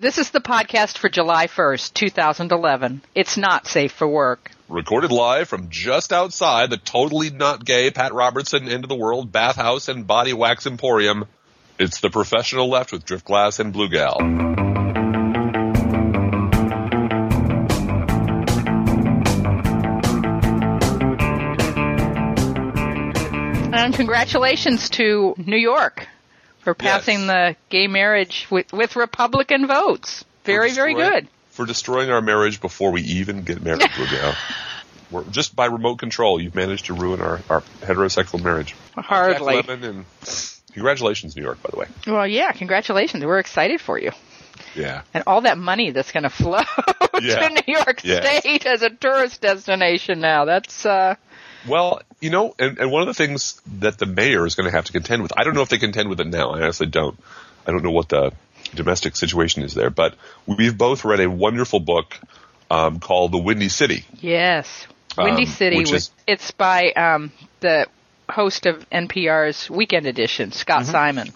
[0.00, 3.02] This is the podcast for July 1st, 2011.
[3.14, 4.50] It's not safe for work.
[4.66, 9.30] Recorded live from just outside the totally not gay Pat Robertson End of the World
[9.30, 11.26] Bathhouse and Body Wax Emporium.
[11.78, 14.16] It's the professional left with Driftglass and Blue Gal.
[23.74, 26.08] And congratulations to New York
[26.60, 27.26] for passing Yes.
[27.26, 30.24] the gay marriage with, with Republican votes.
[30.44, 31.28] Very, very good.
[31.50, 33.80] For destroying our marriage before we even get married,
[34.10, 34.34] Gal.
[35.10, 38.76] We're, just by remote control, you've managed to ruin our, our heterosexual marriage.
[38.94, 39.56] Hardly.
[39.56, 40.04] Jack Lemmon and
[40.72, 41.86] congratulations, New York, by the way.
[42.06, 43.24] Well, yeah, congratulations.
[43.24, 44.12] We're excited for you.
[44.76, 45.02] Yeah.
[45.12, 46.60] And all that money that's going to flow
[47.20, 47.48] Yeah.
[47.48, 48.00] to New York.
[48.00, 50.44] State as a tourist destination now.
[50.44, 51.16] That's, uh,
[51.68, 54.74] Well, you know, and, and one of the things that the mayor is going to
[54.76, 56.50] have to contend with, I don't know if they contend with it now.
[56.50, 57.18] I honestly don't.
[57.66, 58.32] I don't know what the
[58.74, 60.14] domestic situation is there, but
[60.46, 62.18] we've both read a wonderful book
[62.70, 64.04] um, called The Windy City.
[64.20, 64.86] yes.
[65.18, 65.76] Windy Um, City.
[65.76, 67.86] which with- is- it's by um, the
[68.30, 70.90] host of NPR's Weekend Edition, Scott Mm-hmm.
[70.92, 71.32] Simon.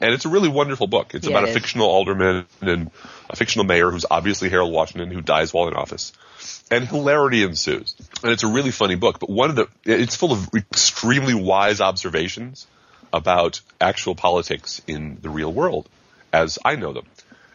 [0.00, 1.14] And it's a really wonderful book.
[1.14, 2.90] It's Yeah, about it a fictional alderman and
[3.28, 6.12] a fictional mayor who's obviously Harold Washington who dies while in office.
[6.70, 7.94] And hilarity ensues.
[8.22, 11.80] And it's a really funny book, but one of the, it's full of extremely wise
[11.80, 12.66] observations
[13.12, 15.88] about actual politics in the real world
[16.32, 17.06] as I know them.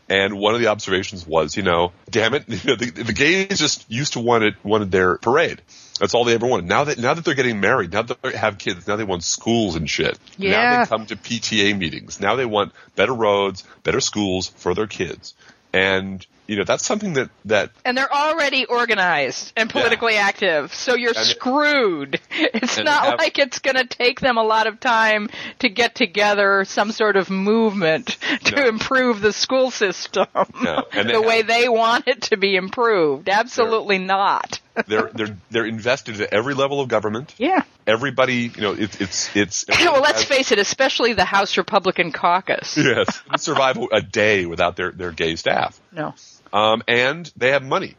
[0.09, 3.59] And one of the observations was, you know, damn it, you know, the, the gays
[3.59, 5.61] just used to want it, wanted their parade.
[5.99, 6.67] That's all they ever wanted.
[6.67, 9.23] Now that now that they're getting married, now that they have kids, now they want
[9.23, 10.17] schools and shit.
[10.37, 10.51] Yeah.
[10.51, 12.19] Now they come to PTA meetings.
[12.19, 15.35] Now they want better roads, better schools for their kids.
[15.71, 20.93] And you know, that's something that that And they're already organized and politically active, so
[20.95, 22.19] you're And screwed.
[22.29, 25.95] It's not have- like it's going to take them a lot of time to get
[25.95, 28.67] together some sort of movement to No.
[28.67, 30.27] improve the school system
[30.61, 30.83] No.
[30.93, 33.29] The way they want it to be improved.
[33.29, 34.59] Absolutely not.
[34.87, 37.33] they're they're they're invested at every level of government.
[37.37, 37.61] Yeah.
[37.85, 39.65] Everybody, you know, it's it's it's.
[39.81, 42.75] well, let's has- face it, especially the House Republican caucus.
[42.77, 45.79] Yes, they survive a day without their their gay staff.
[45.91, 46.15] No.
[46.53, 47.95] Um, and they have money.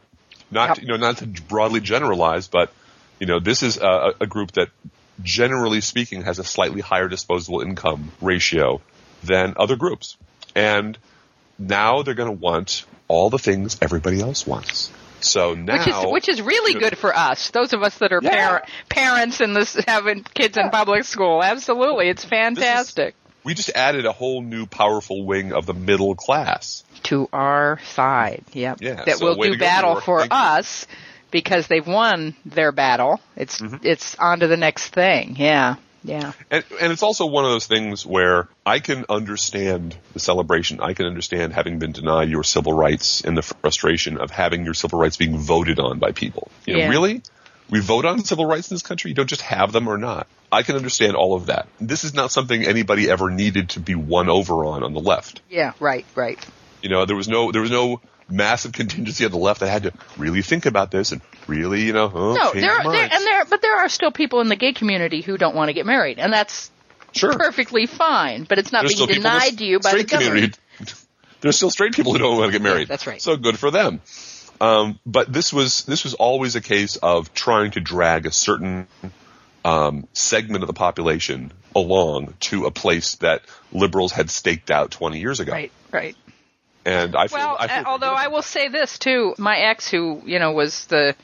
[0.49, 0.75] Not Yep.
[0.77, 2.71] to, you know not to broadly generalize, but
[3.19, 4.69] you know this is a, a group that
[5.21, 8.81] generally speaking has a slightly higher disposable income ratio
[9.23, 10.17] than other groups,
[10.55, 10.97] and
[11.57, 14.91] now they're going to want all the things everybody else wants.
[15.21, 17.97] So now, Which is which is really you know, good for us, those of us
[17.99, 18.47] that are Yeah.
[18.59, 21.41] par- parents and this having kids in public school.
[21.41, 23.15] Absolutely, it's fantastic.
[23.45, 26.83] We just added a whole new powerful wing of the middle class.
[27.03, 28.43] to our side.
[28.53, 28.79] Yep.
[28.81, 30.37] Yeah, that so will do to go, New battle for Thank you.
[30.37, 30.87] us
[31.31, 33.19] because they've won their battle.
[33.37, 33.77] It's Mm-hmm.
[33.83, 35.35] it's on to the next thing.
[35.37, 35.75] Yeah.
[36.03, 36.33] Yeah.
[36.51, 40.79] And, and it's also one of those things where I can understand the celebration.
[40.79, 44.75] I can understand having been denied your civil rights and the frustration of having your
[44.75, 46.51] civil rights being voted on by people.
[46.67, 46.89] You know, Yeah.
[46.89, 47.21] really?
[47.69, 49.11] We vote on civil rights in this country?
[49.11, 50.27] You don't just have them or not.
[50.51, 51.67] I can understand all of that.
[51.79, 55.41] This is not something anybody ever needed to be won over on on the left.
[55.49, 55.73] Yeah.
[55.79, 56.05] Right.
[56.15, 56.43] Right.
[56.81, 59.83] You know, there was no there was no massive contingency on the left that had
[59.83, 63.45] to really think about this and really, you know, oh, No, there, there and there,
[63.45, 66.19] but there are still people in the gay community who don't want to get married,
[66.19, 66.71] and that's
[67.13, 67.33] sure.
[67.37, 68.43] perfectly fine.
[68.43, 70.47] But it's not There's being still people in the denied to you by the community.
[70.79, 71.05] government.
[71.41, 72.87] There's still straight people who don't want to get married.
[72.87, 73.21] that's right.
[73.21, 74.01] So good for them.
[74.61, 78.87] Um, but this was this was always a case of trying to drag a certain
[79.63, 85.19] um, segment of the population along to a place that liberals had staked out 20
[85.19, 85.51] years ago.
[85.51, 85.71] Right.
[85.91, 86.15] Right.
[86.85, 90.21] And I feel, Well, I feel although I will say this too, my ex, who
[90.25, 91.15] you know was the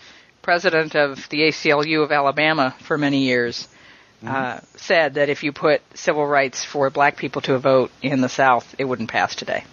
[0.41, 3.67] president of the ACLU of Alabama for many years,
[4.23, 4.35] Mm-hmm.
[4.35, 8.21] uh, said that if you put civil rights for black people to a vote in
[8.21, 9.63] the South, it wouldn't pass today.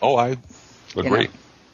[0.00, 0.36] oh, I
[0.96, 1.26] agree.
[1.26, 1.30] know.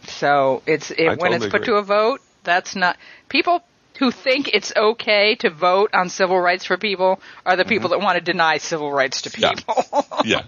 [0.08, 1.66] So it's it, when it's put agree.
[1.66, 2.96] to a vote, that's not
[3.28, 3.62] people
[3.98, 8.00] who think it's okay to vote on civil rights for people are the people that
[8.00, 9.42] want to deny civil rights to Mm-hmm.
[9.42, 9.54] Yeah.
[9.54, 10.06] people.
[10.24, 10.42] yeah.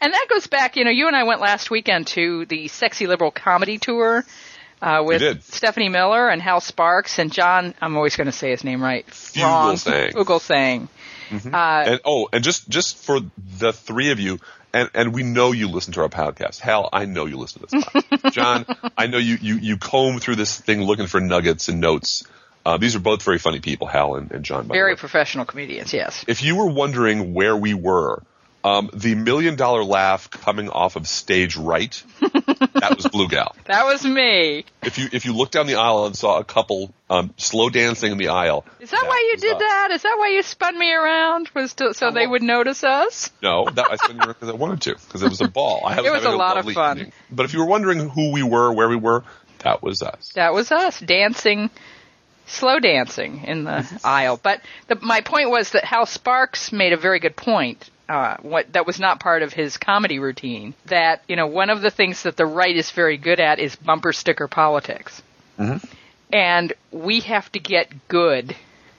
[0.00, 3.06] And that goes back, you know, you and I went last weekend to the Sexy
[3.06, 4.24] Liberal Comedy Tour
[4.82, 5.42] uh, with.
[5.44, 7.74] Stephanie Miller and Hal Sparks and John.
[7.80, 9.06] I'm always going to say his name right.
[9.06, 10.12] Fugelsang.
[10.12, 10.88] Fugelsang.
[11.32, 13.20] Uh, And oh, and just just for
[13.58, 14.38] the three of you,
[14.74, 16.58] and and we know you listen to our podcast.
[16.58, 17.84] Hal, I know you listen to this.
[17.84, 18.32] podcast.
[18.32, 18.66] John,
[18.98, 22.24] I know you you you comb through this thing looking for nuggets and notes.
[22.66, 24.68] Uh, these are both very funny people, Hal and, and John.
[24.68, 26.24] Very professional comedians, yes.
[26.26, 28.22] if you were wondering where we were
[28.64, 33.54] Um, the million dollar laugh coming off of stage right, that was Blue Gal.
[33.66, 34.64] That was me.
[34.82, 38.10] If you if you looked down the aisle and saw a couple um, slow dancing
[38.12, 39.58] in the aisle, Is that, why you did us.
[39.58, 39.88] that?
[39.92, 41.50] Is that why you spun me around?
[41.54, 43.30] Was to, so they would notice us?
[43.42, 45.82] No, that I spent because I wanted to because it was a ball.
[45.84, 46.96] I It was a lot of fun.
[46.98, 47.12] evening.
[47.30, 49.24] But if you were wondering who we were, where we were,
[49.58, 50.30] that was us.
[50.36, 51.68] That was us dancing,
[52.46, 54.40] slow dancing in the aisle.
[54.42, 57.90] But the, my point was that Hal Sparks made a very good point.
[58.06, 60.74] Uh, what that was not part of his comedy routine.
[60.86, 63.76] That you know, one of the things that the right is very good at is
[63.76, 65.22] bumper sticker politics,
[66.30, 68.54] and we have to get good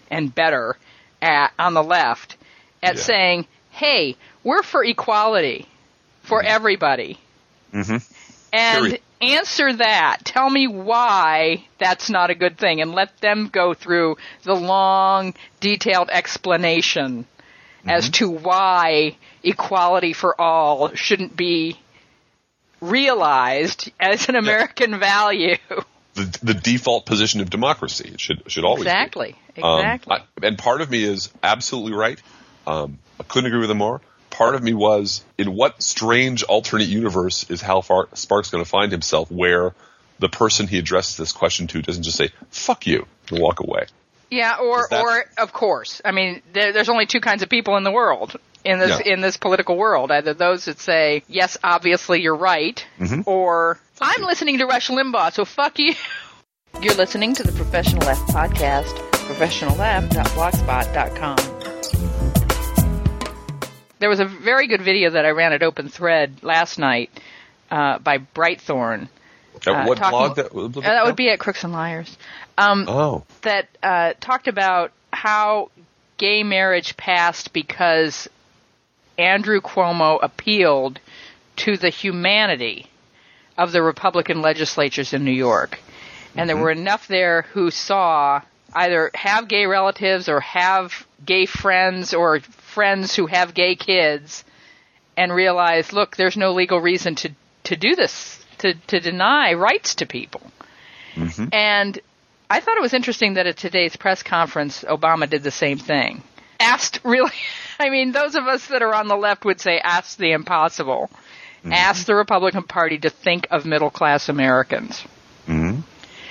[0.10, 0.76] and better
[1.22, 2.36] at on the left
[2.82, 3.02] at Yeah.
[3.02, 5.68] saying, "Hey, we're for equality
[6.24, 7.20] for everybody."
[7.74, 8.02] Mhm.
[8.54, 9.02] And Period.
[9.22, 10.20] answer that.
[10.24, 15.34] Tell me why that's not a good thing, and let them go through the long,
[15.60, 17.28] detailed explanation
[17.86, 21.78] as to why equality for all shouldn't be
[22.82, 25.56] realized as an American value.
[26.14, 28.10] The, the default position of democracy.
[28.14, 28.90] It should should always be.
[28.90, 29.36] exactly.
[29.62, 30.16] Um, Exactly.
[30.16, 32.22] I- and part of me is absolutely right.
[32.68, 34.02] Um, I couldn't agree with him more.
[34.30, 38.70] Part of me was, in what strange alternate universe is Hal Far- Sparks going to
[38.70, 39.74] find himself where
[40.20, 43.86] the person he addresses this question to doesn't just say "fuck you" and walk away?
[44.32, 46.02] Yeah, or that- or of course.
[46.04, 49.14] I mean, there, there's only two kinds of people in the world in this Yeah.
[49.14, 50.12] in this political world.
[50.12, 53.22] Either those that say yes, obviously you're right, Mm-hmm.
[53.26, 55.94] or I'm listening to Rush Limbaugh, so fuck you.
[56.82, 61.38] You're listening to the Professional Left podcast, professionalleft.blogspot.com.
[64.00, 67.10] There was a very good video that I ran at Open Thread last night
[67.72, 69.08] uh, by Brightthorn.
[69.66, 70.56] At uh, what talking- blog that?
[70.56, 72.18] Uh, that would be at Crooks and Liars.
[72.58, 75.72] Um, Oh, that uh, talked about how
[76.18, 78.30] gay marriage passed because
[79.18, 81.00] Andrew Cuomo appealed
[81.58, 82.88] to the humanity
[83.58, 85.80] of the Republican legislatures in New York.
[86.36, 88.42] And there were enough there who saw
[88.74, 94.44] either have gay relatives or have gay friends or friends who have gay kids
[95.16, 97.30] and realized, look, there's no legal reason to,
[97.64, 100.42] to do this, to, to deny rights to people.
[101.16, 101.46] Mm-hmm.
[101.52, 102.00] And
[102.50, 106.24] I thought it was interesting that at today's press conference, Obama did the same thing.
[106.60, 107.32] Asked really,
[107.80, 111.10] I mean, those of us that are on the left would say, ask the impossible.
[111.60, 111.74] Mm-hmm.
[111.74, 115.04] Ask the Republican Party to think of middle class Americans
[115.48, 115.82] mm-hmm.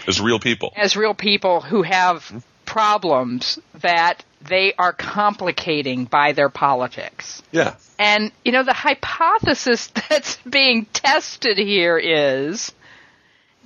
[0.09, 0.73] as real people.
[0.77, 7.43] as real people who have problems that they are complicating by their politics.
[7.53, 7.75] Yeah.
[7.99, 12.73] And, you know, the hypothesis that's being tested here is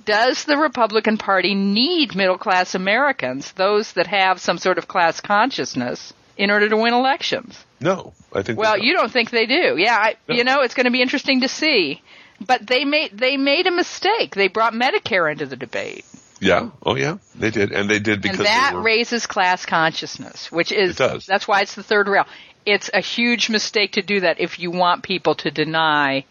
[0.05, 5.21] does the Republican Party need middle class Americans, those that have some sort of class
[5.21, 7.63] consciousness, in order to win elections?
[7.81, 8.57] No, I think.
[8.57, 9.75] Well, you don't think they do.
[9.77, 10.35] Yeah, I, No.
[10.35, 12.01] you know, it's going to be interesting to see.
[12.45, 14.33] But they made they made a mistake.
[14.33, 16.05] They brought Medicare into the debate.
[16.39, 16.69] Yeah.
[16.85, 17.17] Oh, yeah.
[17.35, 20.97] They did, and they did because and that were, raises class consciousness, which is It
[20.97, 21.25] does.
[21.25, 22.25] that's why it's the third rail.
[22.65, 26.25] It's a huge mistake to do that if you want people to deny,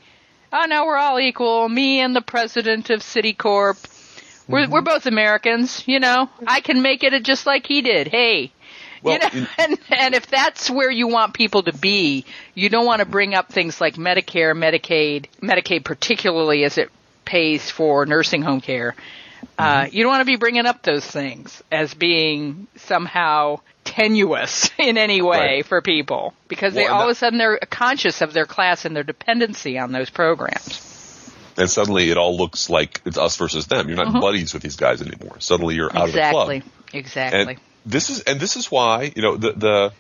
[0.52, 1.68] oh no, we're all equal.
[1.68, 3.76] Me and the president of Citicorp,
[4.48, 4.72] we're Mm-hmm.
[4.72, 5.82] we're both Americans.
[5.86, 8.08] You know, I can make it just like he did.
[8.08, 8.52] Hey.
[9.02, 12.24] Well, you know, in- and, and if that's where you want people to be,
[12.54, 16.90] you don't want to bring up things like Medicare, Medicaid, Medicaid particularly as it
[17.24, 18.96] pays for nursing home care.
[19.58, 19.96] Uh, Mm-hmm.
[19.96, 25.20] you don't want to be bringing up those things as being somehow tenuous in any
[25.20, 25.66] way Right.
[25.66, 28.84] for people because they Well, and all of a sudden they're conscious of their class
[28.84, 30.84] and their dependency on those programs.
[31.56, 33.88] and suddenly it all looks like it's us versus them.
[33.88, 35.40] You're not buddies with these guys anymore.
[35.40, 36.58] Suddenly you're out exactly.
[36.58, 36.94] of the club.
[36.94, 37.54] Exactly.
[37.54, 39.92] And this is and this is why you know the the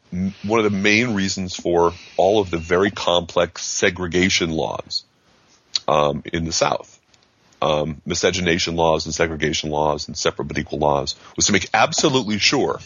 [0.46, 5.04] one of the main reasons for all of the very complex segregation laws
[5.88, 6.97] um, in the South,
[7.60, 12.38] um, miscegenation laws and segregation laws and separate but equal laws, was to make absolutely
[12.38, 12.78] sure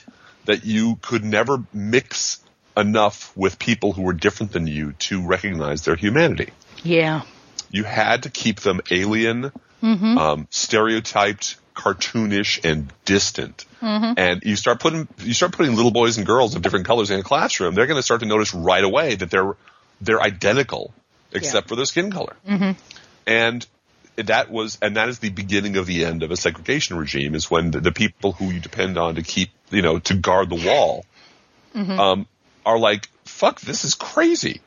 [0.46, 2.40] that you could never mix
[2.76, 6.50] enough with people who were different than you to recognize their humanity
[6.82, 7.22] yeah.
[7.70, 9.52] you had to keep them alien,
[9.82, 13.64] um, stereotyped, cartoonish, and distant.
[13.80, 17.20] And you start putting you start putting little boys and girls of different colors in
[17.20, 17.74] a classroom.
[17.74, 19.54] They're going to start to notice right away that they're
[20.00, 20.92] they're identical
[21.32, 21.68] except Yeah.
[21.68, 22.34] for their skin color.
[23.26, 23.66] And
[24.28, 27.34] that was and that is the beginning of the end of a segregation regime.
[27.34, 30.50] Is when the, the people who you depend on to keep you know to guard
[30.50, 31.04] the wall
[31.74, 32.26] um,
[32.64, 34.60] are like, fuck, this is crazy.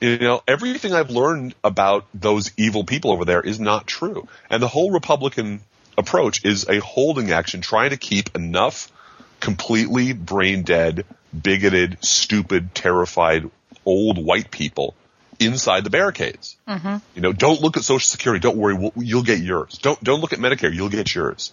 [0.00, 4.28] You know, everything I've learned about those evil people over there is not true.
[4.48, 5.60] And the whole Republican
[5.96, 8.92] approach is a holding action trying to keep enough
[9.40, 11.04] completely brain dead,
[11.42, 13.50] bigoted, stupid, terrified
[13.84, 14.94] old white people
[15.38, 16.56] inside the barricades.
[16.66, 16.96] Mm-hmm.
[17.14, 18.40] You know, don't look at Social Security.
[18.40, 19.78] Don't worry, we'll, you'll get yours.
[19.78, 20.72] Don't don't look at Medicare.
[20.74, 21.52] You'll get yours.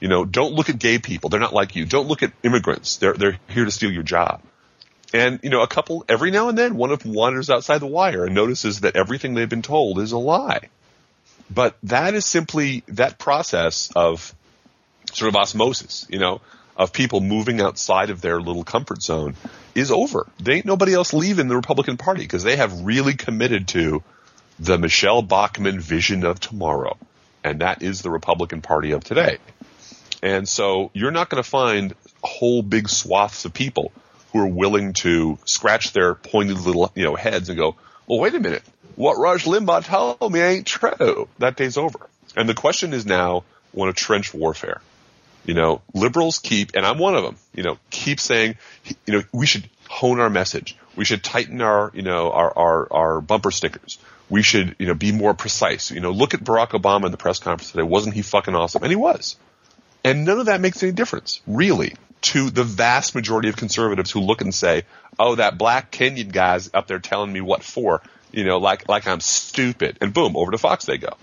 [0.00, 1.30] You know, don't look at gay people.
[1.30, 1.84] They're not like you.
[1.86, 2.96] Don't look at immigrants.
[2.96, 4.42] They're they're here to steal your job.
[5.12, 7.86] And you know, a couple every now and then, one of them wanders outside the
[7.86, 10.68] wire and notices that everything they've been told is a lie.
[11.50, 14.34] But that is simply that process of
[15.12, 16.06] sort of osmosis.
[16.08, 16.40] You know,
[16.76, 19.36] of people moving outside of their little comfort zone
[19.74, 20.26] is over.
[20.40, 24.02] There ain't nobody else leaving the Republican Party because they have really committed to
[24.58, 26.96] the Michelle Bachmann vision of tomorrow.
[27.42, 29.38] And that is the Republican Party of today.
[30.22, 33.92] And so you're not going to find whole big swaths of people
[34.32, 37.76] who are willing to scratch their pointed little, you know, heads and go,
[38.06, 38.62] well, wait a minute.
[38.96, 41.28] What Rush Limbaugh told me ain't true.
[41.38, 41.98] That day's over.
[42.36, 44.80] And the question is now one of trench warfare.
[45.44, 48.56] You know, liberals keep, and I'm one of them, you know, keep saying,
[49.06, 50.76] you know, we should hone our message.
[50.96, 53.98] We should tighten our, you know, our, our, our bumper stickers.
[54.30, 55.90] We should, you know, be more precise.
[55.90, 57.82] You know, look at Barack Obama in the press conference today.
[57.82, 58.82] Wasn't he fucking awesome?
[58.82, 59.36] And he was.
[60.02, 64.20] And none of that makes any difference, really, to the vast majority of conservatives who
[64.20, 64.84] look and say,
[65.18, 69.06] oh, that black Kenyan guy's up there telling me what for, you know, like, like
[69.06, 69.98] I'm stupid.
[70.00, 71.16] And boom, over to Fox they go.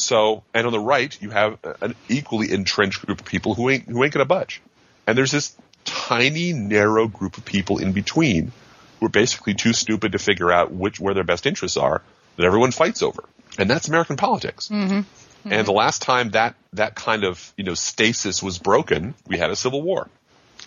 [0.00, 3.88] So, and on the right, you have an equally entrenched group of people who ain't
[3.88, 4.60] who ain't gonna budge.
[5.06, 5.54] And there's this
[5.84, 8.52] tiny, narrow group of people in between
[8.98, 12.02] who are basically too stupid to figure out which where their best interests are
[12.36, 13.24] that everyone fights over.
[13.58, 14.68] And that's American politics.
[14.68, 14.98] Mm-hmm.
[14.98, 15.52] Mm-hmm.
[15.52, 19.50] And the last time that that kind of you know stasis was broken, we had
[19.50, 20.08] a civil war.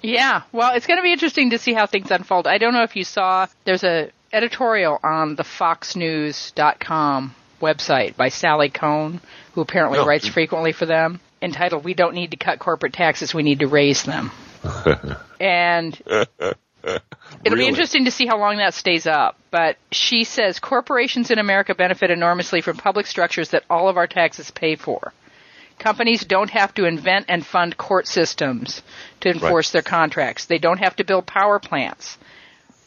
[0.02, 2.46] Yeah, well, it's going to be interesting to see how things unfold.
[2.46, 3.48] I don't know if you saw.
[3.64, 9.22] There's a editorial on the FoxNews.com website by Sally Kohn,
[9.54, 10.06] who apparently No.
[10.06, 13.68] writes frequently for them, entitled "We Don't Need to Cut Corporate Taxes; We Need to
[13.68, 14.32] Raise Them."
[15.40, 16.00] and
[17.46, 19.38] It'll be interesting to see how long that stays up.
[19.52, 24.08] But she says corporations in America benefit enormously from public structures that all of our
[24.08, 25.14] taxes pay for.
[25.80, 28.84] Companies don't have to invent and fund court systems
[29.22, 30.46] to enforce their contracts.
[30.46, 32.18] They don't have to build power plants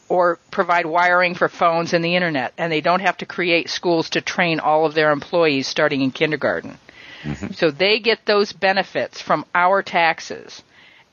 [0.09, 2.53] or provide wiring for phones and the internet.
[2.57, 6.11] And they don't have to create schools to train all of their employees starting in
[6.11, 6.77] kindergarten.
[7.55, 10.63] So they get those benefits from our taxes.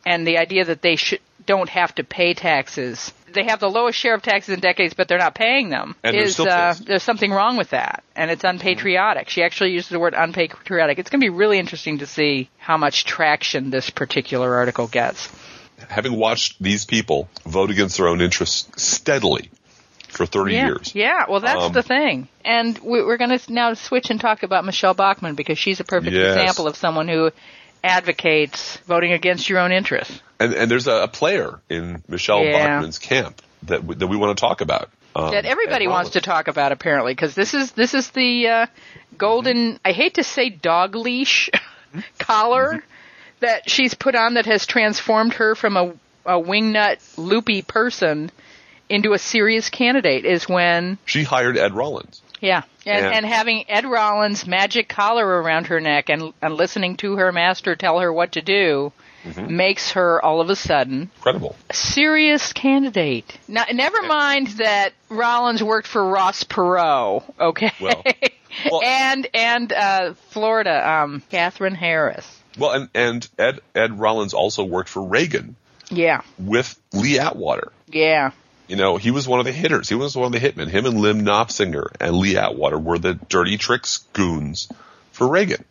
[0.07, 3.13] And the idea that they should, don't have to pay taxes.
[3.33, 5.97] They have the lowest share of taxes in decades, but they're not paying them.
[6.05, 9.29] And is uh, there's something wrong with that, and it's unpatriotic.
[9.29, 10.99] She actually used the word unpatriotic.
[10.99, 15.29] It's going to be really interesting to see how much traction this particular article gets.
[15.89, 19.51] Having watched these people vote against their own interests steadily
[20.09, 20.95] for 30 yeah, years.
[20.95, 21.25] yeah.
[21.29, 24.65] Well, that's Um, the thing, and we, we're going to now switch and talk about
[24.65, 26.37] Michelle Bachmann because she's a perfect Yes.
[26.37, 27.31] example of someone who
[27.83, 30.21] advocates voting against your own interests.
[30.41, 32.53] And, and there's a, a player in Michelle Yeah.
[32.53, 34.91] Bachmann's camp that, w- that we want to talk about.
[35.17, 38.67] Um, that everybody wants to talk about apparently because this is this is the uh,
[39.17, 41.51] golden I hate to say dog leash
[42.19, 42.83] collar
[43.45, 45.89] that she's put on that has transformed her from a,
[46.27, 48.31] a wingnut loopy person
[48.89, 52.21] into a serious candidate is when She hired Ed Rollins.
[52.41, 53.11] yeah and, Yeah.
[53.17, 57.77] and having Ed Rollins magic collar around her neck and and listening to her master
[57.77, 58.93] tell her what to do
[59.49, 61.57] makes her all of a sudden Incredible.
[61.73, 63.39] serious candidate.
[63.49, 67.73] Now, never mind that Rollins worked for Ross Perot, okay?
[67.81, 68.03] Well,
[68.71, 72.27] well- and and uh, Florida, um, Katherine Harris.
[72.59, 75.57] Well, and, and Ed, Ed Rollins also worked for Reagan
[75.91, 77.73] Yeah, with Lee Atwater.
[77.89, 78.31] yeah,
[78.69, 79.89] You know, he was one of the hitters.
[79.89, 80.69] He was one of the hitmen.
[80.69, 84.69] Him and Lyn Nofziger and Lee Atwater were the dirty tricks goons
[85.13, 85.65] for Reagan.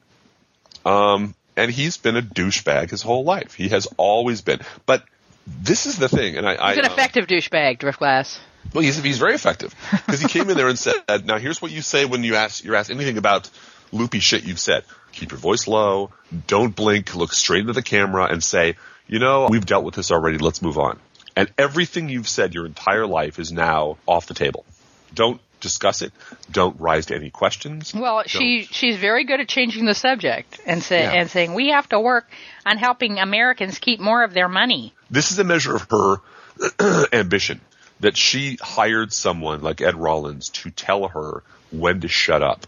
[0.86, 3.54] Um, and he's been a douchebag his whole life.
[3.54, 4.60] He has always been.
[4.86, 5.04] But
[5.48, 8.40] this is the thing, and I, I an uh, effective douchebag, Driftglass.
[8.74, 11.72] well, he's, he's very effective because he came in there and said, "Now here's what
[11.72, 13.50] you say when you ask you're asked anything about
[13.94, 14.84] loopy shit you've said.
[15.14, 16.12] Keep your voice low,
[16.48, 18.76] don't blink, look straight into the camera, and say,
[19.08, 20.38] you know, we've dealt with this already.
[20.40, 21.00] Let's move on."
[21.36, 24.66] And everything you've said your entire life is now off the table.
[25.14, 26.12] Don't discuss it.
[26.52, 27.94] Don't rise to any questions.
[27.94, 31.12] Well, she she's very good at changing the subject and say Yeah.
[31.12, 32.30] and saying we have to work
[32.66, 34.94] on helping Americans keep more of their money.
[35.10, 37.62] this is a measure of her ambition
[38.00, 42.68] that she hired someone like Ed Rollins to tell her when to shut up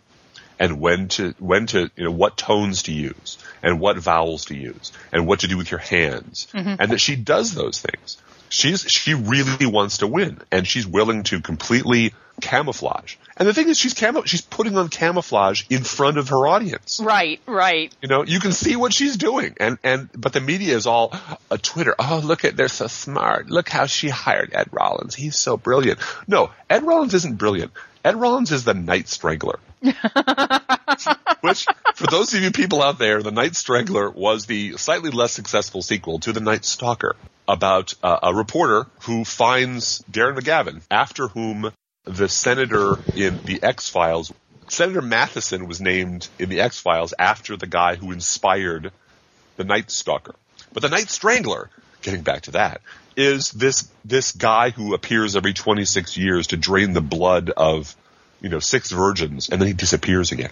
[0.60, 4.56] and when to when to you know what tones to use and what vowels to
[4.56, 6.76] use and what to do with your hands mm-hmm.
[6.80, 8.18] and that she does those things
[8.50, 13.70] she's she really wants to win and she's willing to completely camouflage and the thing
[13.70, 17.94] is she's camo- she's putting on camouflage in front of her audience Right, right.
[18.02, 21.14] you know, you can see what she's doing, and and but the media is all
[21.52, 21.96] a Twitter.
[22.00, 23.50] Oh, look at they're so smart.
[23.50, 25.16] Look how she hired Ed Rollins.
[25.16, 26.00] He's so brilliant.
[26.28, 27.72] No, Ed Rollins isn't brilliant.
[28.06, 29.60] Ed Rollins is the Night Strangler.
[31.42, 31.66] Which,
[31.96, 35.82] for those of you people out there, the Night Strangler was the slightly less successful
[35.82, 37.16] sequel to the Night Stalker
[37.48, 41.72] about uh, a reporter who finds Darren McGavin, after whom
[42.06, 44.32] the senator in the X Files,
[44.68, 48.92] Senator Matheson was named in the X Files after the guy who inspired
[49.58, 50.36] the Night Stalker.
[50.74, 51.70] But the Night Strangler,
[52.02, 52.82] getting back to that,
[53.16, 57.96] is this this guy who appears every 26 years to drain the blood of,
[58.42, 60.52] you know, six virgins, and then he disappears again.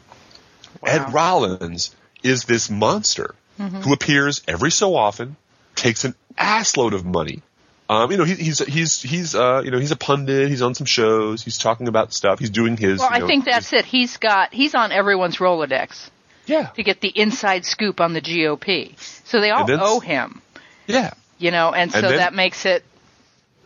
[0.82, 0.90] Wow.
[0.92, 5.36] Ed Rollins is this monster who appears every so often,
[5.76, 7.42] takes an assload of money.
[7.88, 10.50] Um, you know, he, he's he's he's uh, you know he's a pundit.
[10.50, 11.44] He's on some shows.
[11.44, 12.40] He's talking about stuff.
[12.40, 13.00] He's doing his.
[13.00, 13.86] Well, you I think that's it.
[13.86, 16.10] He's got he's on everyone's Rolodex
[16.46, 18.98] yeah, to get the inside scoop on the GOP.
[19.26, 20.42] So they all owe him,
[20.88, 21.14] yeah.
[21.38, 22.84] you know, and so And then- that makes it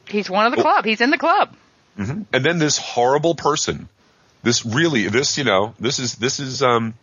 [0.08, 0.86] he's one of the club.
[0.86, 1.56] He's in the club.
[1.98, 3.90] And then this horrible person,
[4.48, 6.94] this really, this, you know, this is, this is, um,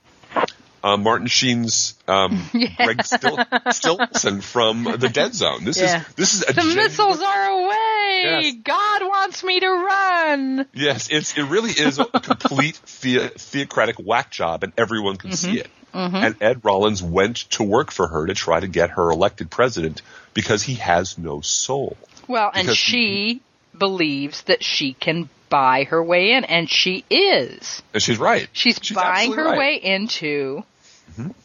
[0.83, 2.43] uh, Martin Sheen's, um,
[2.77, 3.39] Greg Stil-
[3.71, 5.65] Stillson from the Dead Zone.
[5.65, 6.01] This Yeah.
[6.01, 8.23] is, this is a The genuine- missiles are away.
[8.25, 8.55] Yes.
[8.65, 10.67] God wants me to run.
[10.73, 15.59] Yes, it's, it really is a complete the- theocratic whack job and everyone can see
[15.61, 15.69] it.
[15.93, 20.03] And Ed Rollins went to work for her to try to get her elected president
[20.33, 21.97] because he has no soul.
[22.27, 23.43] Well, and Because- she
[23.79, 27.83] believes that she can buy her way in, and she is.
[27.99, 28.49] She's right.
[28.53, 29.51] She's, buying her right.
[29.51, 29.59] Mm-hmm.
[29.59, 30.63] way into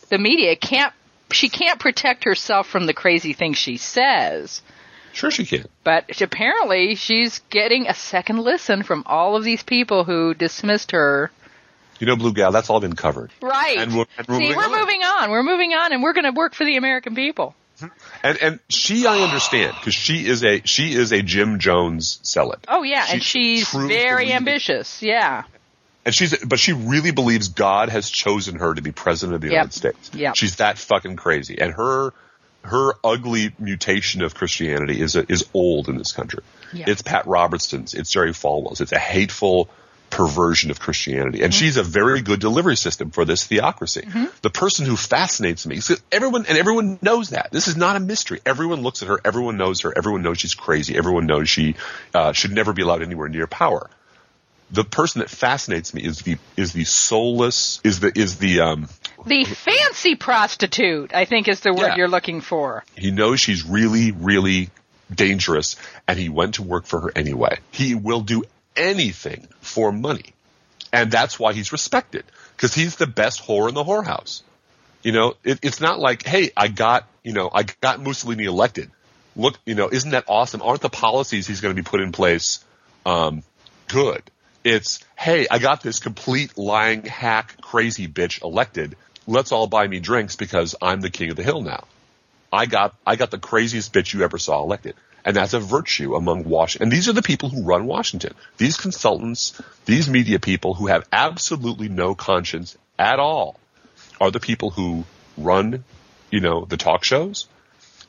[0.09, 0.55] the media.
[0.55, 0.93] Can't
[1.31, 4.61] she can't protect herself from the crazy things she says,
[5.13, 5.65] Sure she can.
[5.83, 11.29] but apparently she's getting a second listen from all of these people who dismissed her.
[11.99, 13.31] You know, Blue Gal, that's all been covered.
[13.41, 13.77] Right.
[13.77, 14.79] And we're- and we're See, moving we're on.
[14.79, 15.29] moving on.
[15.31, 17.53] We're moving on, and we're going to work for the American people.
[18.23, 22.59] And and she, I understand because she is a she is a Jim Jones zealot.
[22.67, 25.01] Oh yeah, and she's very ambitious.
[25.01, 25.43] Yeah.
[26.05, 29.47] And she's but she really believes God has chosen her to be president of the
[29.47, 29.53] Yep.
[29.53, 30.11] United States.
[30.13, 30.33] Yeah.
[30.33, 31.59] She's that fucking crazy.
[31.59, 32.13] And her
[32.63, 36.43] her ugly mutation of Christianity is a, is old in this country.
[36.73, 36.85] Yeah.
[36.87, 37.93] It's Pat Robertson's.
[37.93, 38.81] It's Jerry Falwell's.
[38.81, 39.69] It's a hateful
[40.09, 41.43] perversion of Christianity.
[41.43, 44.07] And she's a very good delivery system for this theocracy.
[44.41, 45.79] The person who fascinates me,
[46.11, 47.49] everyone, and everyone knows that.
[47.51, 48.39] This is not a mystery.
[48.45, 49.19] Everyone looks at her.
[49.23, 49.93] Everyone knows her.
[49.97, 50.97] Everyone knows she's crazy.
[50.97, 51.75] Everyone knows she
[52.13, 53.89] uh, should never be allowed anywhere near power
[54.71, 58.87] the person that fascinates me is the is the soulless is the is the um
[59.25, 61.95] The fancy prostitute, I think, is the word Yeah.
[61.95, 62.83] you're looking for.
[62.95, 64.69] he knows she's really really
[65.11, 65.75] dangerous
[66.07, 68.43] and he went to work for her anyway he will do
[68.75, 70.33] anything for money.
[70.91, 74.41] And that's why he's respected because he's the best whore in the whorehouse.
[75.03, 78.91] You know it, it's not like hey i got you know i got mussolini elected.
[79.35, 80.61] Look you know isn't that awesome?
[80.61, 82.63] Aren't the policies he's going to be put in place
[83.05, 83.43] um,
[83.87, 84.23] good?
[84.63, 88.95] It's hey i got this complete lying hack crazy bitch elected.
[89.27, 91.85] Let's all buy me drinks because i'm the king of the hill now.
[92.51, 94.95] I got I got the craziest bitch you ever saw elected.
[95.25, 96.85] And that's a virtue among Washington.
[96.85, 98.33] And these are the people who run Washington.
[98.57, 103.59] These consultants, these media people who have absolutely no conscience at all
[104.19, 105.05] are the people who
[105.37, 105.83] run,
[106.31, 107.47] you know, the talk shows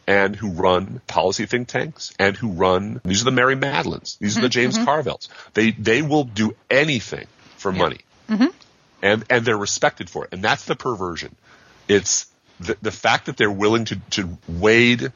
[0.07, 4.18] and who run policy think tanks and who run these are the Mary Matalins.
[4.18, 4.88] These are the mm-hmm, James mm-hmm.
[4.88, 5.29] Carvilles.
[5.55, 8.01] They they will do anything for money.
[8.29, 8.49] Mm-hmm.
[9.03, 10.31] And and they're respected for it.
[10.33, 11.37] And that's the perversion.
[11.87, 12.27] It's
[12.59, 15.12] the, the fact that they're willing to, to wade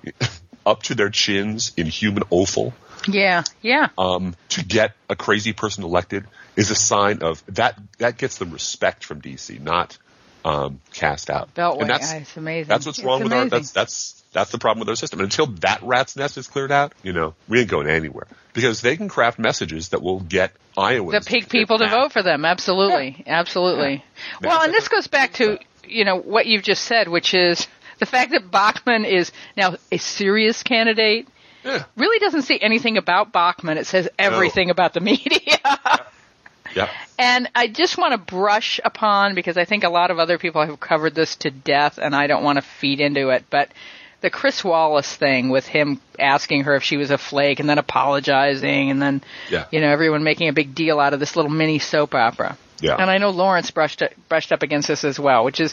[0.66, 2.72] up to their chins in human offal
[3.08, 3.88] Yeah, yeah.
[3.98, 8.50] um, to get a crazy person elected is a sign of that that gets them
[8.50, 9.98] respect from DC, not
[10.44, 11.54] um, cast out.
[11.54, 12.68] Beltway, and that's, it's amazing.
[12.68, 15.20] that's what's It's wrong with our that's that's that's the problem with our system.
[15.20, 18.80] And until that rat's nest is cleared out, you know, we ain't going anywhere because
[18.80, 22.44] they can craft messages that will get Iowans the pig people to vote for them.
[22.44, 24.04] Absolutely, absolutely.
[24.42, 27.66] Well, and this goes back to you know what you've just said, which is
[27.98, 31.28] the fact that Bachmann is now a serious candidate.
[31.64, 31.84] Yeah.
[31.96, 33.78] Really doesn't say anything about Bachmann.
[33.78, 35.58] It says everything about the media.
[36.74, 36.90] Yeah.
[37.18, 40.64] And I just want to brush upon because I think a lot of other people
[40.66, 43.44] have covered this to death, and I don't want to feed into it.
[43.48, 43.68] But
[44.22, 47.78] the Chris Wallace thing with him asking her if she was a flake and then
[47.78, 49.66] apologizing, and then Yeah.
[49.70, 52.56] you know everyone making a big deal out of this little mini soap opera.
[52.80, 52.96] Yeah.
[52.96, 55.72] And I know Lawrence brushed brushed up against this as well, which is,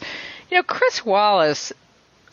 [0.52, 1.74] you know, Chris Wallace.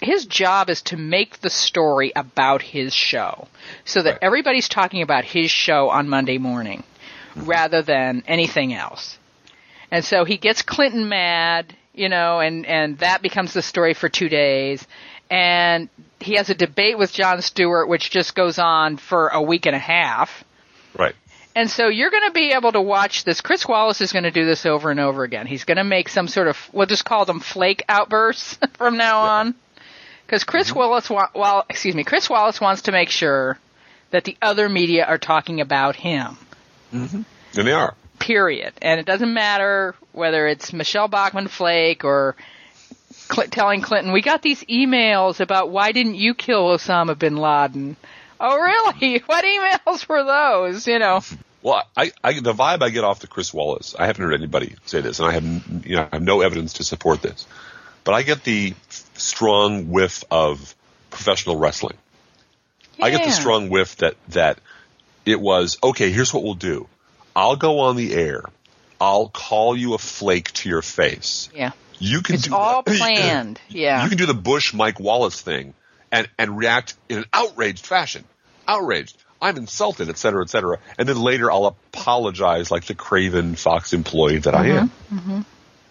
[0.01, 3.49] His job is to make the story about his show,
[3.85, 4.19] so that Right.
[4.23, 6.85] everybody's talking about his show on Monday morning,
[7.35, 7.47] mm-hmm.
[7.47, 9.19] rather than anything else.
[9.91, 14.09] And so he gets Clinton mad, you know, and and that becomes the story for
[14.09, 14.87] two days.
[15.31, 15.89] And
[16.21, 19.77] he has a debate with Jon Stewart, which just goes on for a week and
[19.77, 20.45] a half.
[20.99, 21.15] Right.
[21.55, 23.41] And so you're going to be able to watch this.
[23.41, 25.47] Chris Wallace is going to do this over and over again.
[25.47, 29.21] He's going to make some sort of, we'll just call them flake outbursts from now
[29.23, 29.55] on.
[30.29, 30.79] Because Chris Mm-hmm.
[30.79, 33.59] Wallace, wa- well, excuse me, Chris Wallace wants to make sure
[34.11, 36.37] that the other media are talking about him.
[36.93, 37.95] And they are.
[38.19, 38.75] Period.
[38.83, 42.37] And it doesn't matter whether it's Michelle Bachmann Flake or
[43.33, 47.97] Cl- telling Clinton, we got these emails about why didn't you kill Osama bin Laden?
[48.39, 49.19] Oh, really?
[49.27, 50.87] What emails were those?
[50.87, 51.23] You know.
[51.63, 54.77] Well, I, I, the vibe I get off the Chris Wallace, I haven't heard anybody
[54.85, 55.45] say this, and I have,
[55.87, 57.47] you know, I have no evidence to support this,
[58.09, 58.73] but I get the
[59.19, 60.75] strong whiff of
[61.11, 61.99] professional wrestling.
[62.99, 64.61] I get the strong whiff that that
[65.27, 66.11] it was okay.
[66.11, 66.89] Here's what we'll do.
[67.37, 68.45] I'll go on the air.
[68.99, 71.51] I'll call you a flake to your face.
[71.55, 71.73] Yeah.
[71.99, 73.61] You can It's do all the- planned.
[73.69, 74.03] Yeah.
[74.03, 75.75] You can do the Bush Mike Wallace thing
[76.11, 78.25] and and react in an outraged fashion.
[78.67, 79.23] Outraged.
[79.43, 80.79] I'm insulted, et cetera, et cetera.
[80.99, 84.89] And then later I'll apologize like the craven Fox employee that I am.
[85.13, 85.41] Mm-hmm.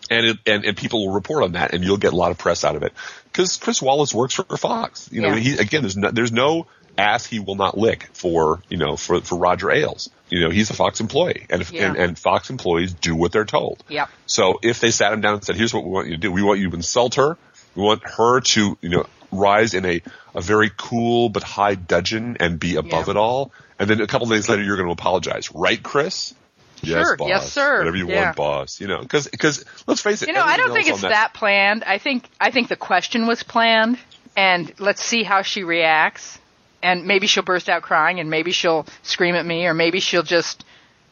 [0.10, 2.38] And, it, and and people will report on that, and you'll get a lot of
[2.38, 2.94] press out of it
[3.26, 5.10] because Chris Wallace works for Fox.
[5.12, 5.40] You know, Yeah.
[5.40, 6.68] he again, there's no, there's no
[6.98, 10.10] ass he will not lick for you know for for Roger Ailes.
[10.30, 11.88] You know, he's a Fox employee, and if, Yeah.
[11.90, 13.84] and, and Fox employees do what they're told.
[13.88, 14.10] Yep.
[14.26, 16.32] So if they sat him down and said, "Here's what we want you to do.
[16.32, 17.38] We want you to insult her.
[17.76, 20.02] We want her to, you know, rise in a
[20.34, 23.12] a very cool but high dudgeon and be above Yeah.
[23.12, 26.34] it all." And then a couple days later, you're going to apologize, right, Chris?
[26.82, 27.18] Yes, Sure.
[27.18, 27.28] boss.
[27.30, 27.80] Yes, sir.
[27.80, 28.26] Whatever you Yeah.
[28.26, 28.80] want, boss.
[28.80, 30.28] You know, because because let's face it.
[30.28, 31.84] You know, I don't think it's on that planned.
[31.84, 33.98] I think I think the question was planned,
[34.36, 36.38] and let's see how she reacts.
[36.84, 40.22] And maybe she'll burst out crying, and maybe she'll scream at me, or maybe she'll
[40.24, 40.64] just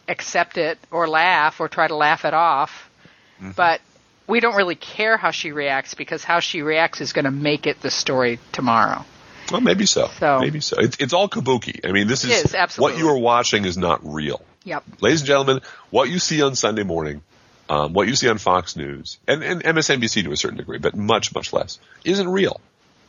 [0.08, 2.90] accept it, or laugh, or try to laugh it off.
[3.42, 3.52] Mm-hmm.
[3.56, 3.82] But
[4.28, 7.66] we don't really care how she reacts because how she reacts is going to make
[7.66, 9.04] it the story tomorrow.
[9.52, 10.10] Well, maybe so.
[10.20, 10.78] So- Maybe so.
[10.80, 11.88] It's, it's all kabuki.
[11.88, 12.94] I mean, this It is, is, absolutely.
[12.96, 14.42] what you are watching is not real.
[14.66, 14.84] Yep.
[15.02, 17.22] Ladies and gentlemen, what you see on Sunday morning,
[17.70, 20.96] um, what you see on Fox News and, and MSNBC to a certain degree, but
[20.96, 22.60] much much less, isn't real.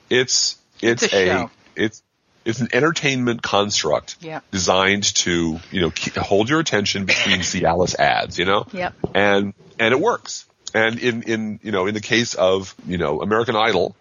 [0.09, 1.51] It's it's, It's a show.
[1.75, 2.03] it's
[2.45, 4.41] it's an entertainment construct Yeah.
[4.53, 8.39] designed to you know keep, hold your attention between Cialis ads.
[8.39, 8.95] You know, Yep.
[9.15, 10.45] and and it works.
[10.75, 13.97] And in in you know in the case of you know American Idol,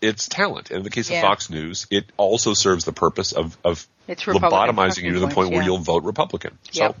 [0.00, 0.70] it's talent.
[0.70, 1.18] And in the case Yeah.
[1.18, 5.20] of Fox News, it also serves the purpose of of It's Republican lobotomizing you to
[5.20, 5.66] the point where yeah.
[5.66, 6.58] you'll vote Republican.
[6.72, 6.96] So Yep.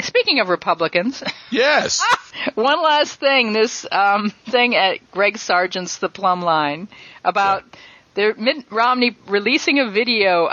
[0.00, 2.02] Speaking of Republicans, yes.
[2.54, 6.88] One last thing, this um, thing at Greg Sargent's The Plum Line
[7.24, 7.64] about
[8.14, 10.46] their Mitt Romney releasing a video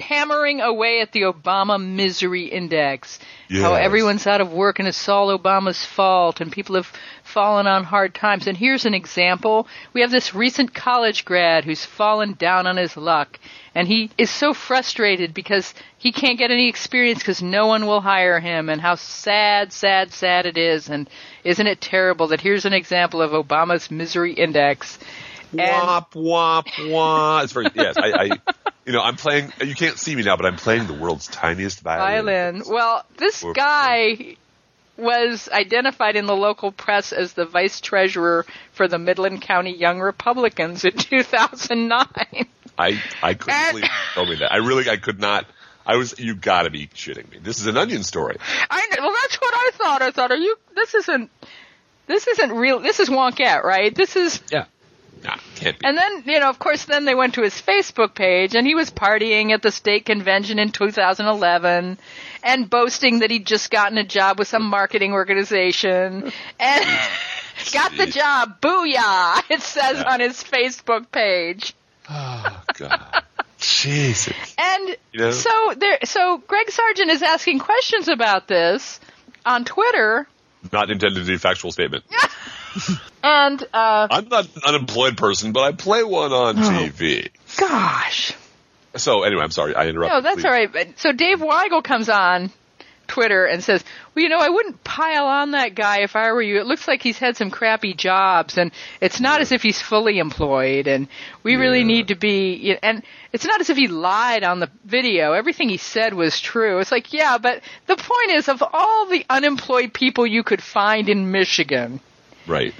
[0.00, 3.18] hammering away at the Obama misery index.
[3.50, 7.84] How everyone's out of work and it's all Obama's fault and people have fallen on
[7.84, 8.46] hard times.
[8.46, 9.66] And here's an example.
[9.92, 13.38] We have this recent college grad who's fallen down on his luck
[13.74, 18.00] and he is so frustrated because he can't get any experience because no one will
[18.00, 20.88] hire him and how sad, sad, sad it is.
[20.88, 21.08] And
[21.44, 24.98] isn't it terrible that here's an example of Obama's misery index.
[25.52, 27.44] And Womp womp womp.
[27.44, 27.96] It's very yes.
[27.96, 28.24] I, I
[28.86, 29.52] you know I'm playing.
[29.64, 32.26] You can't see me now, but I'm playing the world's tiniest violin.
[32.26, 32.62] violin.
[32.66, 34.36] Well, this Or- guy
[34.96, 40.00] was identified in the local press as the vice treasurer for the Midland County Young
[40.00, 42.06] Republicans in 2009.
[42.76, 44.52] I I couldn't And- believe you told me that.
[44.52, 45.46] I really I could not.
[45.86, 46.18] I was.
[46.18, 47.38] You got to be shitting me.
[47.42, 48.36] This is an onion story.
[48.68, 50.02] I know, well, that's what I thought.
[50.02, 50.56] I thought, are you?
[50.74, 51.30] This isn't.
[52.06, 52.80] This isn't real.
[52.80, 53.94] This is Wonkette, right?
[53.94, 54.42] This is.
[54.52, 54.66] Yeah.
[55.24, 55.86] Nah, can't be.
[55.86, 58.74] And then, you know, of course, then they went to his Facebook page and he
[58.74, 61.98] was partying at the state convention in 2011
[62.44, 66.84] and boasting that he'd just gotten a job with some marketing organization and
[67.72, 68.60] got the job.
[68.60, 69.42] Booyah!
[69.50, 70.12] It says Yeah.
[70.12, 71.74] on his Facebook page.
[72.08, 73.22] oh God.
[73.58, 74.54] Jesus.
[74.56, 75.30] And You know?
[75.32, 79.00] so there, so Greg Sargent is asking questions about this
[79.44, 80.28] on Twitter
[80.72, 82.04] Not intended to be a factual statement.
[83.22, 86.62] and, uh, I'm not an unemployed person, but I play one on Oh.
[86.62, 87.28] TV.
[87.56, 88.32] gosh.
[88.96, 90.14] So anyway, I'm sorry I interrupted.
[90.16, 90.44] No, that's Please.
[90.46, 90.98] all right.
[90.98, 92.50] So Dave Weigel comes on
[93.06, 96.42] Twitter and says, "Well, you know, I wouldn't pile on that guy if I were
[96.42, 96.58] you.
[96.58, 100.18] It looks like he's had some crappy jobs, and it's not as if he's fully
[100.18, 100.86] employed.
[100.88, 101.06] And
[101.42, 102.76] we really need to be.
[102.82, 103.02] And
[103.32, 105.32] it's not as if he lied on the video.
[105.32, 106.78] Everything he said was true.
[106.80, 111.08] It's like, yeah, but the point is, of all the unemployed people you could find
[111.08, 112.00] in Michigan."
[112.46, 112.74] Right.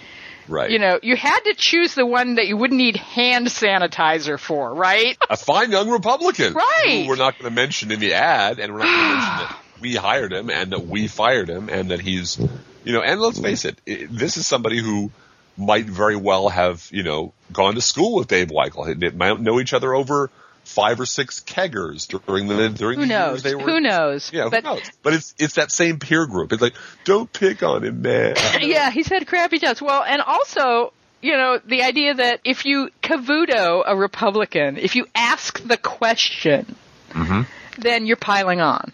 [0.48, 0.70] Right.
[0.70, 4.74] You know, you had to choose the one that you wouldn't need hand sanitizer for,
[4.74, 5.16] right?
[5.28, 6.54] a fine young Republican.
[6.54, 7.02] Right.
[7.02, 9.38] Who we're not going to mention in the ad, and we're not going to mention
[9.38, 12.38] that we hired him and that we fired him and that he's,
[12.84, 15.10] you know, and let's face it, i this is somebody who
[15.56, 18.98] might very well have, you know, gone to school with Dave Weigel.
[18.98, 20.30] They might know each other over
[20.68, 23.32] five or six keggers during the during Who the knows?
[23.32, 23.62] years they were.
[23.62, 24.30] Who knows?
[24.32, 24.82] Yeah, But- who knows?
[25.02, 26.52] But it's it's that same peer group.
[26.52, 28.36] It's like, don't pick on him, man.
[28.60, 29.80] yeah, he's had crappy jobs.
[29.80, 35.06] Well, and also, you know, the idea that if you cavuto a Republican, if you
[35.14, 36.76] ask the question,
[37.10, 37.42] mm-hmm.
[37.80, 38.92] then you're piling on.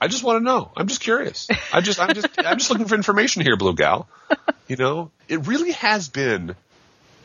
[0.00, 0.70] I just want to know.
[0.76, 1.48] I'm just curious.
[1.72, 4.08] I just I'm just I'm just looking for information here, Blue Gal.
[4.68, 6.56] You know, it really has been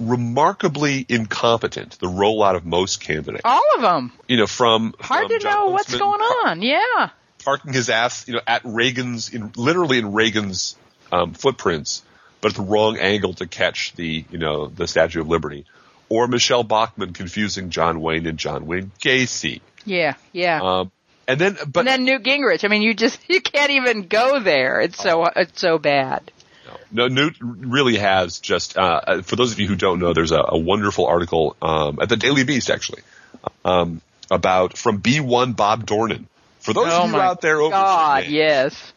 [0.07, 3.41] remarkably incompetent the rollout of most candidates.
[3.45, 4.11] All of them.
[4.27, 6.61] You know, from Hard from to John know what's going on.
[6.61, 7.09] Yeah.
[7.43, 10.75] parking his ass, you know, at Reagan's, in literally in Reagan's
[11.11, 12.03] um, footprints,
[12.39, 15.65] but at the wrong angle to catch the, you know, the Statue of Liberty,
[16.09, 19.61] or Michelle Bachmann confusing John Wayne and John Wayne Gacy.
[19.85, 20.15] Yeah.
[20.33, 20.61] Yeah.
[20.61, 20.91] Um,
[21.27, 22.65] and then, but and then Newt Gingrich.
[22.65, 24.81] I mean, you just you can't even go there.
[24.81, 26.31] It's so it's so bad.
[26.91, 28.77] No, Newt really has just.
[28.77, 32.09] Uh, for those of you who don't know, there's a, a wonderful article um, at
[32.09, 33.01] the Daily Beast actually
[33.63, 36.25] um, about from B1 Bob Dornan.
[36.59, 38.93] For those oh of you out there, over God, yes.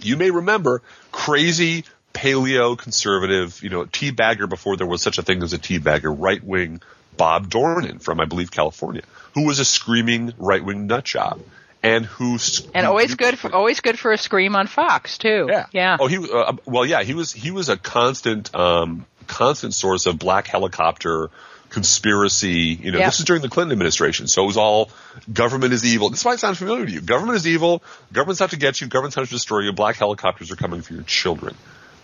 [0.00, 5.42] you may remember crazy paleo conservative, you know, teabagger before there was such a thing
[5.42, 6.80] as a teabagger, right wing
[7.16, 9.02] Bob Dornan from I believe California,
[9.34, 11.40] who was a screaming right wing nut job,
[11.82, 12.38] and who
[12.74, 15.46] And always good for always good for a scream on Fox too.
[15.48, 15.66] yeah.
[15.72, 15.96] Yeah.
[16.00, 20.18] Oh, he uh, well, yeah, he was he was a constant um, constant source of
[20.18, 21.30] black helicopter
[21.70, 22.78] conspiracy.
[22.82, 23.06] You know, Yeah.
[23.06, 24.90] this is during the Clinton administration, so it was all
[25.32, 26.10] government is evil.
[26.10, 27.00] This might sound familiar to you.
[27.00, 27.82] Government is evil.
[28.12, 28.86] Government's out to get you.
[28.86, 29.72] Government's out to destroy you.
[29.72, 31.54] Black helicopters are coming for your children.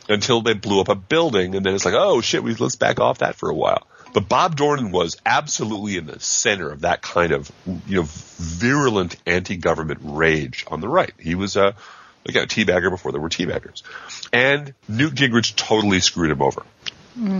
[0.06, 3.00] Until they blew up a building, and then it's like, oh shit, we let's back
[3.00, 3.87] off that for a while.
[4.14, 7.50] But Bob Dornan was absolutely in the center of that kind of,
[7.87, 11.12] you know, virulent anti-government rage on the right.
[11.18, 11.74] He was a,
[12.24, 13.83] again, a teabagger before there were teabaggers.
[14.33, 16.62] And Newt Gingrich totally screwed him over.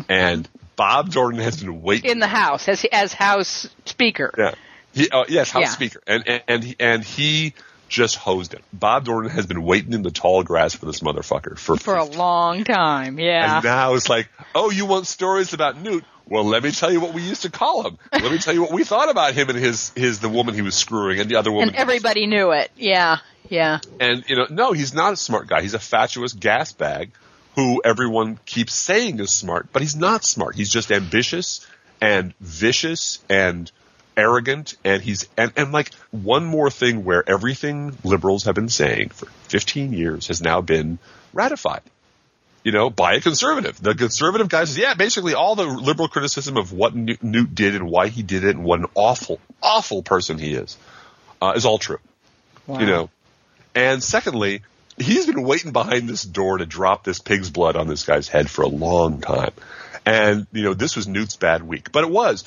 [0.09, 2.11] And Bob Dornan has been waiting.
[2.11, 4.33] In the House as as House Speaker.
[4.37, 4.55] yeah.
[4.93, 5.71] He, uh, yes, House Yeah.
[5.71, 6.01] Speaker.
[6.07, 7.55] And, and, and, he, and he
[7.89, 8.63] just hosed it.
[8.73, 12.05] Bob Dornan has been waiting in the tall grass for this motherfucker for, For a
[12.05, 13.57] long time, yeah.
[13.57, 16.05] and now it's like, oh, you want stories about Newt?
[16.29, 17.99] Well, let me tell you what we used to call him.
[18.13, 20.63] Let me tell you what we thought about him and his, his, the woman he
[20.63, 21.69] was screwing and the other woman.
[21.69, 22.71] and everybody knew it.
[22.77, 23.81] Yeah, yeah.
[24.01, 25.61] And, you know, no, he's not a smart guy.
[25.61, 27.11] He's a fatuous gas bag
[27.57, 30.57] who everyone keeps saying is smart, but he's not smart.
[30.57, 31.67] He's just ambitious
[32.01, 33.71] and vicious and
[34.17, 39.11] arrogant and he's, and, and like one more thing where everything liberals have been saying
[39.11, 40.99] for 15 years has now been
[41.33, 41.83] ratified.
[42.65, 43.81] You know, by a conservative.
[43.81, 47.89] The conservative guy says, yeah, basically all the liberal criticism of what Newt did and
[47.89, 50.77] why he did it and what an awful, awful person he is,
[51.43, 52.01] uh, is all true
[52.67, 52.81] Wow.
[52.81, 53.11] you know.
[53.75, 54.63] And secondly,
[54.97, 58.49] he's been waiting behind this door to drop this pig's blood on this guy's head
[58.49, 59.53] for a long time.
[60.07, 61.93] And, you know, this was Newt's bad week.
[61.93, 62.45] But it was.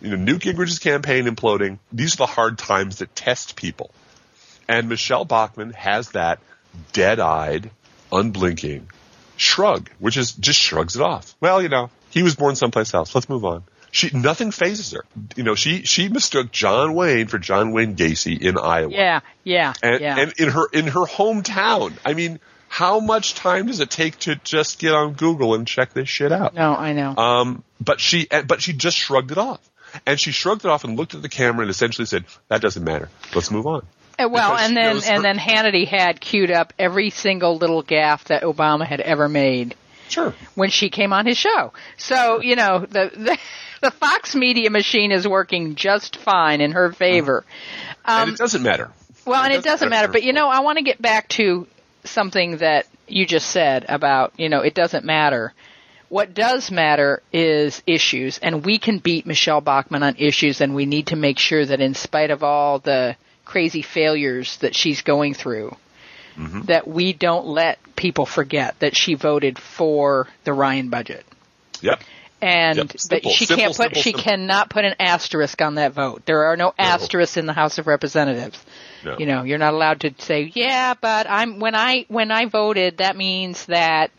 [0.00, 1.78] You know, Newt Gingrich's campaign imploding.
[1.92, 3.90] These are the hard times that test people.
[4.68, 6.38] And Michelle Bachmann has that
[6.92, 7.70] dead-eyed,
[8.12, 8.88] unblinking
[9.38, 11.34] shrug, which is just shrugs it off.
[11.40, 13.14] Well, you know, he was born someplace else.
[13.14, 13.64] Let's move on.
[13.90, 15.04] She nothing phases her.
[15.34, 18.92] You know, she she mistook John Wayne for John Wayne Gacy in Iowa.
[18.92, 20.18] Yeah, yeah, And, yeah.
[20.18, 21.94] and in her in her hometown.
[22.04, 25.94] I mean, how much time does it take to just get on Google and check
[25.94, 26.52] this shit out?
[26.54, 27.16] no, I know.
[27.16, 29.60] Um, but she but she just shrugged it off.
[30.04, 32.84] And she shrugged it off and looked at the camera and essentially said, "That doesn't
[32.84, 33.08] matter.
[33.34, 33.86] Let's move on."
[34.18, 38.24] Uh, well, and then and her- then Hannity had queued up every single little gaffe
[38.24, 39.74] that Obama had ever made
[40.08, 40.34] Sure.
[40.54, 41.72] when she came on his show.
[41.96, 43.38] So you know the the,
[43.82, 47.44] the Fox media machine is working just fine in her favor.
[48.04, 48.90] and it doesn't matter.
[49.24, 50.08] Well, and it doesn't matter.
[50.08, 50.46] But you know.
[50.46, 51.66] know, I want to get back to
[52.04, 55.52] something that you just said about you know it doesn't matter.
[56.08, 60.86] What does matter is issues, and we can beat Michelle Bachmann on issues, and we
[60.86, 63.14] need to make sure that in spite of all the
[63.48, 65.74] crazy failures that she's going through,
[66.66, 71.26] that we don't let people forget that she voted for the Ryan budget.
[71.80, 72.00] Yep.
[72.40, 72.88] And Yep.
[72.88, 76.22] that Simple, she simple, can't put simple, she cannot put an asterisk on that vote.
[76.26, 78.64] There are no asterisks in the House of Representatives.
[79.04, 79.16] No.
[79.18, 82.98] You know, you're not allowed to say, "Yeah, but I'm when I when I voted,
[82.98, 84.12] that means that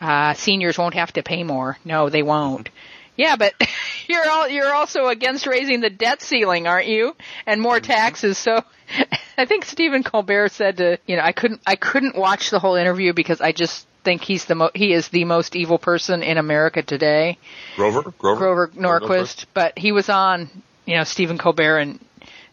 [0.00, 2.70] uh, seniors won't have to pay more." No, they won't.
[3.16, 3.54] Yeah, but
[4.08, 7.16] you're all you're also against raising the debt ceiling, aren't you?
[7.46, 7.92] And more mm-hmm.
[7.92, 8.38] taxes.
[8.38, 8.62] So
[9.38, 12.74] I think Stephen Colbert said to you know I couldn't I couldn't watch the whole
[12.74, 16.38] interview because I just think he's the mo- he is the most evil person in
[16.38, 17.38] America today.
[17.76, 18.02] Grover.
[18.18, 18.38] Grover.
[18.38, 20.48] Grover Norquist, but he was on,
[20.86, 22.00] you know, Stephen Colbert and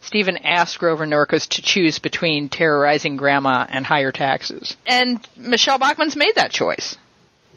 [0.02, 4.76] Stephen asked Grover Norquist to choose between terrorizing grandma and higher taxes.
[4.86, 6.98] And Michelle Bachmann's made that choice.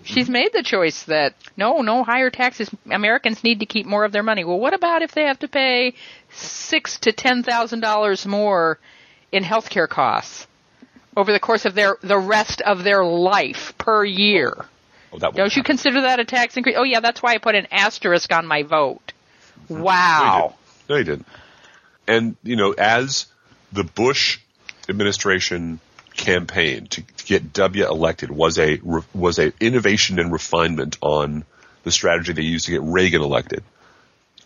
[0.03, 2.71] She's made the choice that no, no higher taxes.
[2.91, 4.45] Americans need to keep more of their money.
[4.45, 5.95] Well, what about if they have to pay
[6.31, 8.79] six to ten thousand dollars more
[9.31, 10.47] in healthcare costs
[11.17, 14.55] over the course of their the rest of their life per year?
[14.57, 14.67] Oh,
[15.13, 16.77] oh that Don't you consider that a tax increase?
[16.79, 19.13] Oh yeah, that's why I put an asterisk on my vote.
[19.69, 20.55] Wow.
[20.89, 21.27] No, you didn't.
[22.07, 23.27] And you know, as
[23.73, 24.39] the Bush
[24.89, 25.79] administration
[26.21, 31.45] campaign to, to get W elected was a re- was a innovation and refinement on
[31.83, 33.65] the strategy they used to get Reagan elected.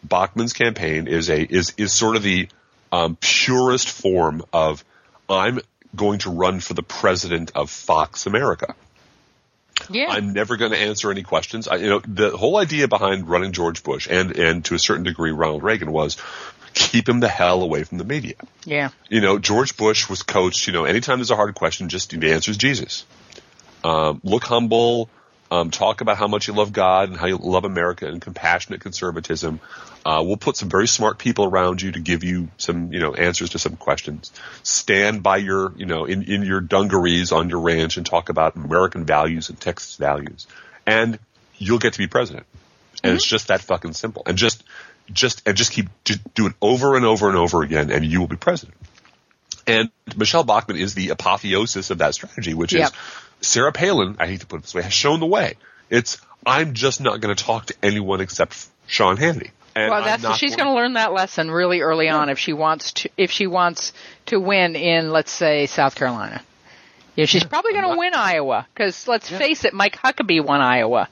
[0.03, 2.49] Bachmann's campaign is a is is sort of the
[2.93, 4.85] um, purest form of
[5.29, 5.61] I'm
[5.95, 8.75] going to run for the president of Fox America.
[9.91, 10.07] Yeah.
[10.11, 11.67] I'm never going to answer any questions.
[11.67, 15.03] I, you know, the whole idea behind running George Bush and and to a certain
[15.03, 16.17] degree Ronald Reagan was
[16.75, 18.35] keep him the hell away from the media.
[18.65, 18.91] yeah.
[19.09, 20.67] You know, George Bush was coached.
[20.67, 23.07] You know, anytime there's a hard question, just the answer is Jesus.
[23.83, 25.09] Um, look humble.
[25.51, 28.81] Um, talk about how much you love God and how you love America and compassionate
[28.81, 29.61] conservatism.
[30.05, 33.15] Uh, we'll put some very smart people around you to give you some, you know,
[33.15, 34.33] answers to some questions.
[34.65, 38.57] Stand by your, you know, in, in your dungarees on your ranch and talk about
[38.57, 40.49] American values and Texas values.
[40.87, 41.19] And
[41.57, 42.47] you'll get to be president.
[43.05, 44.23] And it's just that fucking simple.
[44.27, 44.65] And just,
[45.13, 48.21] just, and just keep just do it over and over and over again and you
[48.21, 48.77] will be president.
[49.67, 52.89] And Michele Bachmann is the apotheosis of that strategy, which Yep.
[52.89, 52.93] is
[53.41, 55.55] Sarah Palin, I hate to put it this way, has shown the way.
[55.91, 59.51] It's, I'm just not going to talk to anyone except Sean Hannity.
[59.75, 62.93] And Well, that's she's going to learn that lesson really early on if she wants
[62.93, 63.93] to if she wants
[64.27, 66.43] to win in let's say South Carolina.
[67.17, 71.09] Yeah, she's probably going to win Iowa because let's face it, Mike Huckabee won Iowa.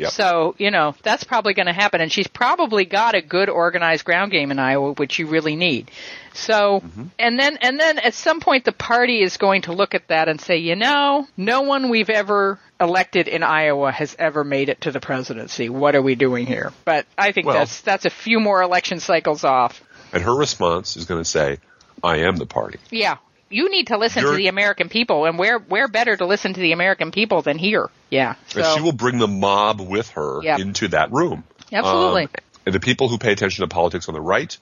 [0.00, 0.12] Yep.
[0.12, 4.04] So you know that's probably going to happen, and she's probably got a good organized
[4.04, 5.90] ground game in Iowa, which you really need.
[6.32, 7.04] So, Mm-hmm.
[7.18, 10.28] and then and then at some point the party is going to look at that
[10.28, 14.80] and say, you know, no one we've ever elected in Iowa has ever made it
[14.82, 15.68] to the presidency.
[15.68, 16.72] What are we doing here?
[16.84, 19.82] But I think Well- that's that's a few more election cycles off.
[20.12, 21.58] And her response is going to say,
[22.02, 22.78] I am the party.
[22.90, 23.18] Yeah.
[23.50, 26.54] You need to listen to You're- the American people, and where where better to listen
[26.54, 27.90] to the American people than here?
[28.10, 28.34] Yeah.
[28.48, 30.60] So she will bring the mob with her Yep.
[30.60, 31.44] into that room.
[31.72, 32.24] Absolutely.
[32.24, 32.30] Um,
[32.66, 34.56] and the people who pay attention to politics on the right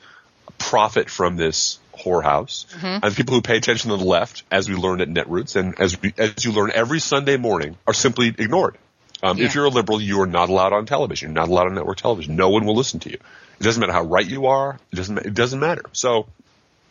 [0.59, 2.67] profit from this whorehouse.
[2.75, 2.87] Mm-hmm.
[2.87, 5.79] And the people who pay attention to the left, as we learned at Netroots, and
[5.81, 8.77] as we, as you learn every Sunday morning, are simply ignored.
[9.23, 11.31] Um, If you're a liberal, you are not allowed on television.
[11.31, 12.37] You're not allowed on network television.
[12.37, 13.17] No one will listen to you.
[13.61, 14.79] It doesn't matter how right you are.
[14.93, 15.19] It doesn't.
[15.19, 15.83] It doesn't matter.
[15.93, 16.29] So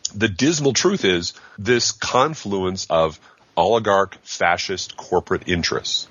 [0.08, 3.18] the dismal truth is this confluence of
[3.56, 6.08] oligarch, fascist, corporate interests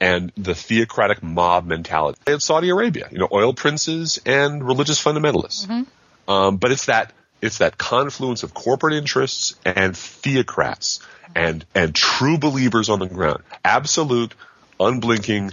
[0.00, 3.08] and the theocratic mob mentality in Saudi Arabia.
[3.12, 5.68] You know, oil princes and religious fundamentalists.
[6.26, 11.00] Um, but it's that it's that confluence of corporate interests and theocrats
[11.34, 14.34] and and true believers on the ground, absolute,
[14.78, 15.52] unblinking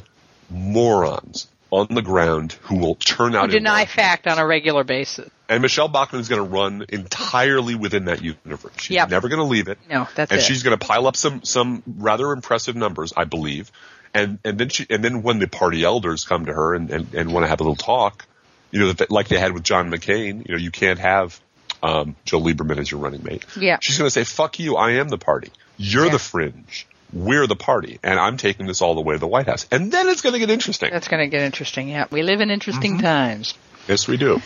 [0.49, 5.29] morons on the ground who will turn out who deny fact on a regular basis.
[5.49, 8.71] And Michele Bachmann is going to run entirely within that universe.
[8.79, 9.09] She's Yep.
[9.09, 9.77] never going to leave it.
[9.89, 10.43] No, that's and it.
[10.43, 13.71] she's going to pile up some some rather impressive numbers, I believe.
[14.13, 17.13] And and then she and then when the party elders come to her and and,
[17.13, 18.25] and want to have a little talk,
[18.71, 21.39] you know, like they had with John McCain, you know, you can't have
[21.83, 23.45] um, Joe Lieberman as your running mate.
[23.55, 23.77] Yeah.
[23.81, 24.75] She's going to say, "Fuck you!
[24.77, 25.51] I am the party.
[25.77, 26.11] You're Yeah.
[26.11, 26.87] the fringe.
[27.13, 29.91] We're the party, and I'm taking this all the way to the White House." And
[29.91, 30.89] then it's going to get interesting.
[30.91, 31.89] That's going to get interesting.
[31.89, 33.01] Yeah, we live in interesting Mm-hmm.
[33.05, 33.53] times.
[33.87, 34.39] yes, we do.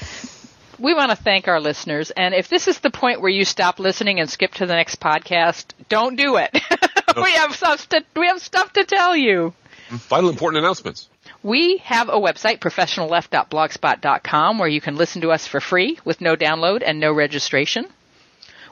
[0.79, 3.79] We want to thank our listeners, and if this is the point where you stop
[3.79, 6.49] listening and skip to the next podcast, don't do it.
[7.15, 9.53] we have stuff to we have stuff to tell you.
[9.89, 11.07] Final important announcements.
[11.43, 16.35] We have a website, professionalleft.blogspot.com, where you can listen to us for free with no
[16.35, 17.85] download and no registration.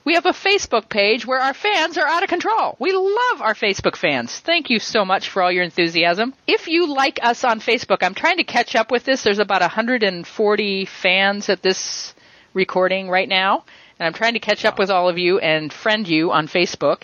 [0.06, 2.76] We have a Facebook page where our fans are out of control.
[2.80, 4.40] We love our Facebook fans.
[4.40, 6.34] Thank you so much for all your enthusiasm.
[6.48, 9.24] If you like us on Facebook, I'm trying to catch up with this.
[9.24, 12.14] There's about 140 fans at this
[12.54, 13.66] recording right now,
[14.00, 17.04] and I'm trying to catch up with all of you and friend you on Facebook.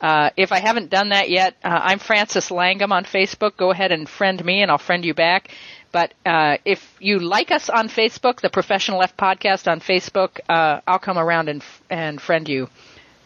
[0.00, 3.56] Uh, if I haven't done that yet, uh, I'm Francis Langham on Facebook.
[3.56, 5.50] Go ahead and friend me, and I'll friend you back.
[5.94, 10.80] But uh, if you like us on Facebook, the Professional Left Podcast on Facebook, uh,
[10.88, 12.68] I'll come around and and friend you,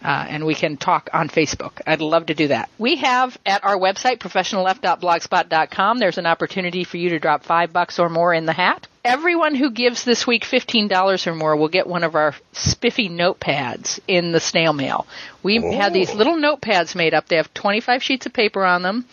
[0.05, 1.81] uh, and we can talk on Facebook.
[1.87, 2.69] I'd love to do that.
[2.77, 7.99] We have at our website, professionalleft.blogspot.com, there's an opportunity for you to drop five bucks
[7.99, 8.87] or more in the hat.
[9.03, 13.99] Everyone who gives this week $15 or more will get one of our spiffy notepads
[14.07, 15.07] in the snail mail.
[15.43, 17.29] We have these little notepads made up.
[17.29, 19.07] They have 25 sheets of paper on them.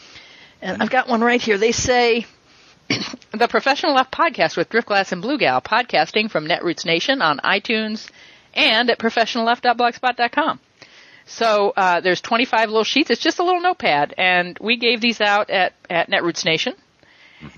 [0.61, 1.57] And I've got one right here.
[1.57, 2.25] They say,
[3.31, 8.09] the Professional Left Podcast with Driftglass and Blue Gal, podcasting from Netroots Nation on iTunes
[8.53, 10.59] and at professionalleft.blogspot.com.
[11.25, 13.09] So uh, there's 25 little sheets.
[13.09, 16.73] It's just a little notepad, and we gave these out at at Netroots Nation.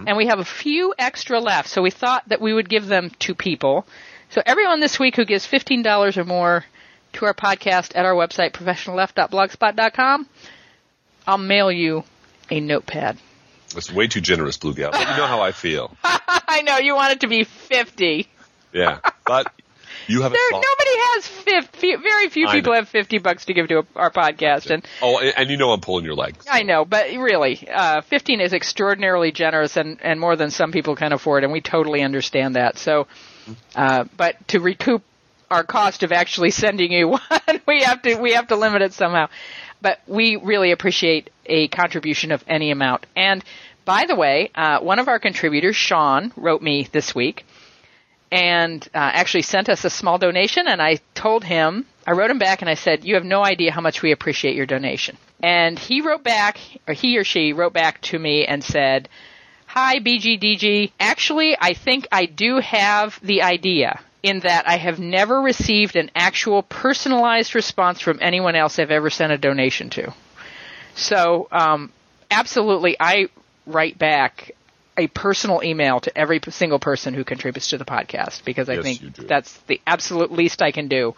[0.06, 1.70] and we have a few extra left.
[1.70, 3.86] So we thought that we would give them to people.
[4.30, 6.64] So everyone this week who gives fifteen dollars or more
[7.14, 10.28] to our podcast at our website professionalleft.blogspot.com,
[11.26, 12.04] I'll mail you
[12.50, 13.18] a notepad.
[13.74, 14.92] That's way too generous, Blue Gal.
[14.92, 15.96] But you know how I feel.
[16.04, 18.28] I know you want it to be fifty.
[18.74, 19.52] Yeah, but
[20.08, 21.96] you have There, nobody has fifty.
[21.96, 25.34] Very few people have fifty bucks to give to a, our podcast, and Oh, and,
[25.38, 26.36] and you know I'm pulling your leg.
[26.50, 30.96] I know, but really, uh, 15 is extraordinarily generous and, and more than some people
[30.96, 32.78] can afford, and we totally understand that.
[32.78, 33.08] So,
[33.76, 35.04] uh, but to recoup
[35.50, 37.22] our cost of actually sending you one,
[37.66, 39.28] we have to we have to limit it somehow.
[39.82, 43.06] But we really appreciate a contribution of any amount.
[43.16, 43.44] And
[43.86, 47.46] by the way, uh, one of our contributors, Sean, wrote me this week
[48.32, 50.68] and uh, actually sent us a small donation.
[50.68, 53.72] And I told him, I wrote him back and I said, "You have no idea
[53.72, 56.58] how much we appreciate your donation." And he wrote back,
[56.88, 59.10] or he or she wrote back to me and said,
[59.68, 60.92] "Hi BGDG.
[61.00, 66.12] Actually, I think I do have the idea." In that I have never received an
[66.16, 70.14] actual personalized response from anyone else I've ever sent a donation to.
[70.96, 71.92] So, um,
[72.30, 73.30] absolutely, I
[73.66, 74.52] write back
[74.98, 78.84] a personal email to every single person who contributes to the podcast because I Yes,
[78.84, 81.16] think that's the absolute least I can do.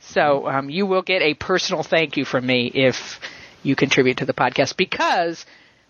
[0.00, 3.20] So um, you will get a personal thank you from me if
[3.62, 5.46] you contribute to the podcast because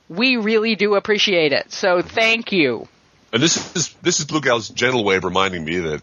[0.08, 1.72] we really do appreciate it.
[1.72, 2.86] So thank you.
[3.32, 6.02] And this is this is Blue Gal's gentle way of reminding me that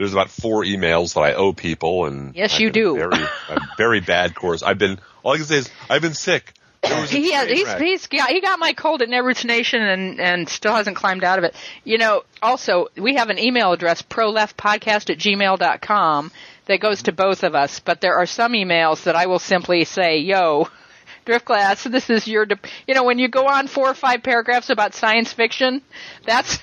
[0.00, 2.96] there's about four emails that I owe people, and Yes, I've you do.
[2.96, 4.62] Very, a very bad course.
[4.62, 4.98] I've been.
[5.22, 6.54] All I can say is I've been sick.
[7.10, 7.80] He has, he's, wreck.
[7.82, 11.38] he's got, he got my cold at Netroots Nation and, and still hasn't climbed out
[11.38, 11.54] of it.
[11.84, 16.32] You know, also, we have an email address, proleftpodcast at gmail.com,
[16.64, 19.84] that goes to both of us, but there are some emails that I will simply
[19.84, 20.68] say, yo,
[21.26, 24.70] Driftglass, this is your, de- you know, when you go on four or five paragraphs
[24.70, 25.82] about science fiction,
[26.24, 26.58] that's,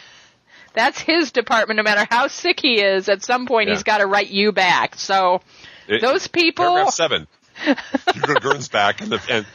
[0.78, 3.76] that's his department, no matter how sick he is, at some point Yeah.
[3.76, 4.96] he's got to write you back.
[4.96, 5.42] So,
[5.88, 7.28] It- those people, Paragraph seven.
[7.66, 9.46] Hugo Gernsback and the and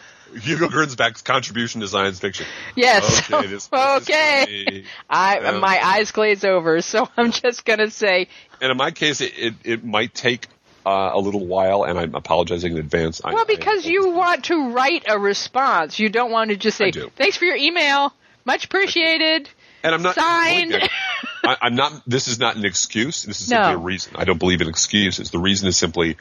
[0.42, 2.46] Hugo Gernsback's contribution to science fiction.
[2.74, 3.30] yes.
[3.30, 4.64] Okay, this, okay.
[4.68, 4.86] This.
[5.08, 5.58] I Yeah.
[5.58, 8.28] my eyes glaze over, so I'm just gonna say
[8.60, 10.46] and in my case, it it, it might take
[10.84, 13.20] uh, a little while, and I'm apologizing in advance.
[13.24, 15.98] I- well because I- you want to write a response.
[16.00, 17.10] You don't want to just say do.
[17.14, 18.12] thanks for your email,
[18.44, 19.48] much appreciated.
[19.82, 20.74] And I'm not signed.
[21.44, 22.02] I, I'm not.
[22.06, 23.22] This is not an excuse.
[23.24, 23.56] This is No.
[23.56, 24.12] simply a reason.
[24.16, 25.30] I don't believe in excuses.
[25.30, 26.16] The reason is simply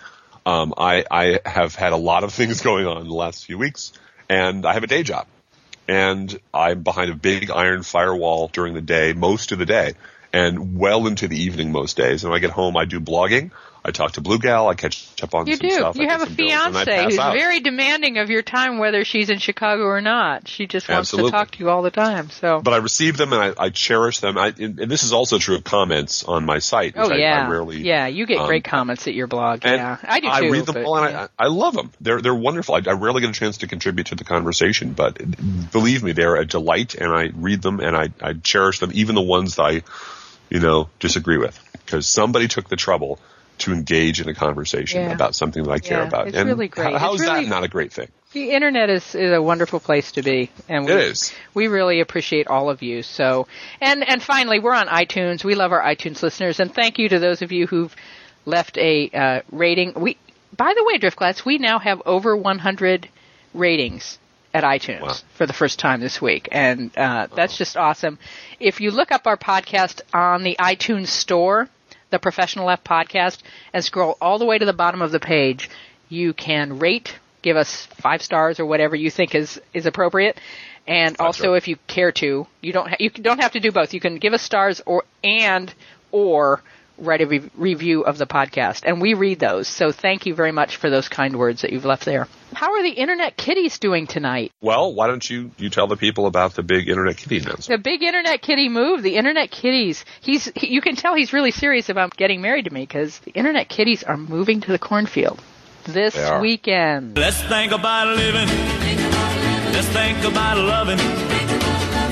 [0.45, 3.57] um, I I have had a lot of things going on in the last few
[3.57, 3.93] weeks,
[4.29, 5.27] and I have a day job,
[5.87, 9.93] and I'm behind a big iron firewall during the day, most of the day,
[10.33, 12.23] and well into the evening most days.
[12.23, 13.51] And when I get home, I do blogging.
[13.83, 14.67] I talk to Blue Gal.
[14.67, 15.75] I catch up on You some do.
[15.75, 15.95] stuff.
[15.95, 17.33] You have a some bills, and I fiance who's out.
[17.33, 20.47] very demanding of your time, whether she's in Chicago or not.
[20.47, 21.31] She just wants Absolutely.
[21.31, 22.29] to talk to you all the time.
[22.29, 24.37] So, but I receive them and I, I cherish them.
[24.37, 26.93] I, and, this is also true of comments on my site.
[26.95, 29.63] Oh yeah, I rarely, yeah, you get um, great comments at your blog.
[29.65, 30.33] Yeah, I do too.
[30.33, 31.27] I read them but, all, and yeah.
[31.39, 31.91] I, I love them.
[31.99, 32.75] They're they're wonderful.
[32.75, 35.19] I, I rarely get a chance to contribute to the conversation, but
[35.71, 39.15] believe me, they're a delight, and I read them and I, I cherish them, even
[39.15, 39.81] the ones that I,
[40.51, 43.19] you know, disagree with, because somebody took the trouble
[43.61, 45.11] to engage in a conversation Yeah.
[45.13, 46.27] about something that I care Yeah, about.
[46.27, 46.93] it's and really great.
[46.93, 48.07] How, how is really- that not a great thing?
[48.33, 51.33] The internet is, is a wonderful place to be, and we, It is.
[51.53, 53.03] we really appreciate all of you.
[53.03, 53.47] So,
[53.81, 55.43] and and finally, we're on iTunes.
[55.43, 57.93] We love our iTunes listeners, and thank you to those of you who've
[58.45, 59.93] left a uh, rating.
[59.95, 60.15] We,
[60.55, 63.09] by the way, Driftglass, we now have over 100
[63.53, 64.17] ratings
[64.53, 65.13] at iTunes Wow.
[65.35, 68.17] for the first time this week, and uh, that's just awesome.
[68.61, 71.67] If you look up our podcast on the iTunes Store,
[72.11, 73.39] the Professional Left podcast,
[73.73, 75.69] and scroll all the way to the bottom of the page,
[76.09, 80.39] you can rate, give us five stars or whatever you think is is appropriate.
[80.87, 83.93] And also, if you care to, you don't ha- you don't have to do both.
[83.93, 85.73] You can give us stars or and
[86.11, 86.61] or
[87.01, 89.67] write a re- review of the podcast, and we read those.
[89.67, 92.27] So thank you very much for those kind words that you've left there.
[92.53, 94.51] How are the internet kitties doing tonight?
[94.61, 97.67] Well, why don't you you tell the people about the big internet kitty announcement?
[97.67, 99.03] The big internet kitty move.
[99.03, 100.05] The internet kitties.
[100.21, 100.51] He's.
[100.55, 103.69] He, you can tell he's really serious about getting married to me because the internet
[103.69, 105.41] kitties are moving to the cornfield
[105.85, 107.17] this weekend.
[107.17, 108.47] Let's think about living.
[109.73, 110.97] Let's think about loving.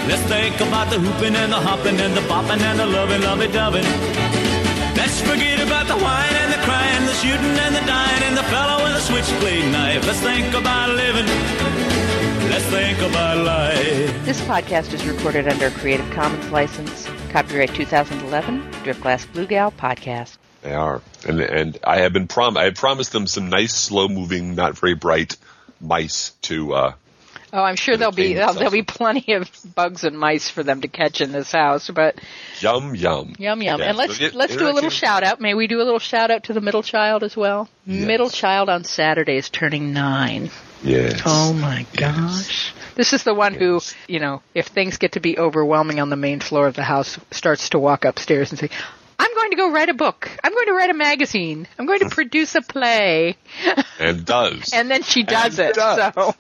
[0.08, 3.48] Let's think about the hooping and the hopping and the bopping and the loving, lovey
[3.52, 4.49] doving.
[4.96, 8.44] Let's forget about the whine and the crying, the shooting and the dying, and the
[8.44, 10.06] fellow with a switchblade knife.
[10.06, 11.26] Let's think about living.
[12.50, 14.26] Let's think about life.
[14.26, 17.08] This podcast is recorded under a Creative Commons license.
[17.30, 18.62] Copyright 2011.
[18.84, 20.38] Driftglass Blue Gal Podcast.
[20.62, 24.08] They are, and and I have been prom I had promised them some nice, slow
[24.08, 25.38] moving, not very bright
[25.80, 26.94] mice to uh,
[27.52, 30.82] Oh, I'm sure there'll be there'll, there'll be plenty of bugs and mice for them
[30.82, 31.90] to catch in this house.
[31.90, 32.16] But
[32.60, 33.36] Yum yum.
[33.40, 33.80] yum yum.
[33.80, 35.42] Yeah, and let's let's do a little shout out.
[35.42, 37.68] May we do a little shout out to the middle child as well?
[37.86, 38.06] Yes.
[38.06, 40.52] Middle child on Saturday is turning nine.
[40.84, 41.22] Yes.
[41.26, 42.74] Oh my gosh.
[42.96, 46.16] This is the one who, you know, if things get to be overwhelming on the
[46.18, 48.70] main floor of the house, starts to walk upstairs and say,
[49.18, 50.30] I'm going to go write a book.
[50.44, 51.68] I'm going to write a magazine.
[51.78, 53.38] I'm going to produce a play.
[54.00, 54.72] And does.
[54.74, 55.76] And then she does And it.
[55.76, 56.14] does.
[56.14, 56.36] So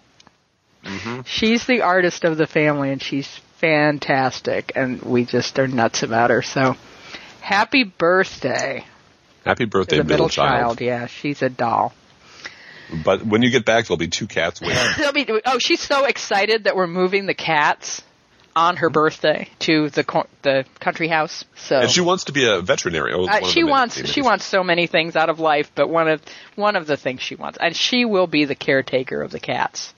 [0.84, 1.25] Mhm.
[1.27, 3.27] she's the artist of the family and she's
[3.57, 6.41] fantastic and we just are nuts about her.
[6.41, 6.75] So
[7.41, 8.86] happy birthday
[9.45, 10.77] Happy birthday, the middle child.
[10.77, 10.82] child.
[10.82, 11.93] Yeah, she's a doll.
[13.03, 14.61] But when you get back, there'll be two cats
[15.15, 15.39] waiting.
[15.45, 18.01] Oh, she's so excited that we're moving the cats
[18.55, 21.45] on her birthday to the co- the country house.
[21.55, 23.30] So and she wants to be a veterinarian.
[23.30, 26.07] Uh, she the many wants she wants so many things out of life, but one
[26.07, 26.21] of
[26.55, 29.93] one of the things she wants, and she will be the caretaker of the cats.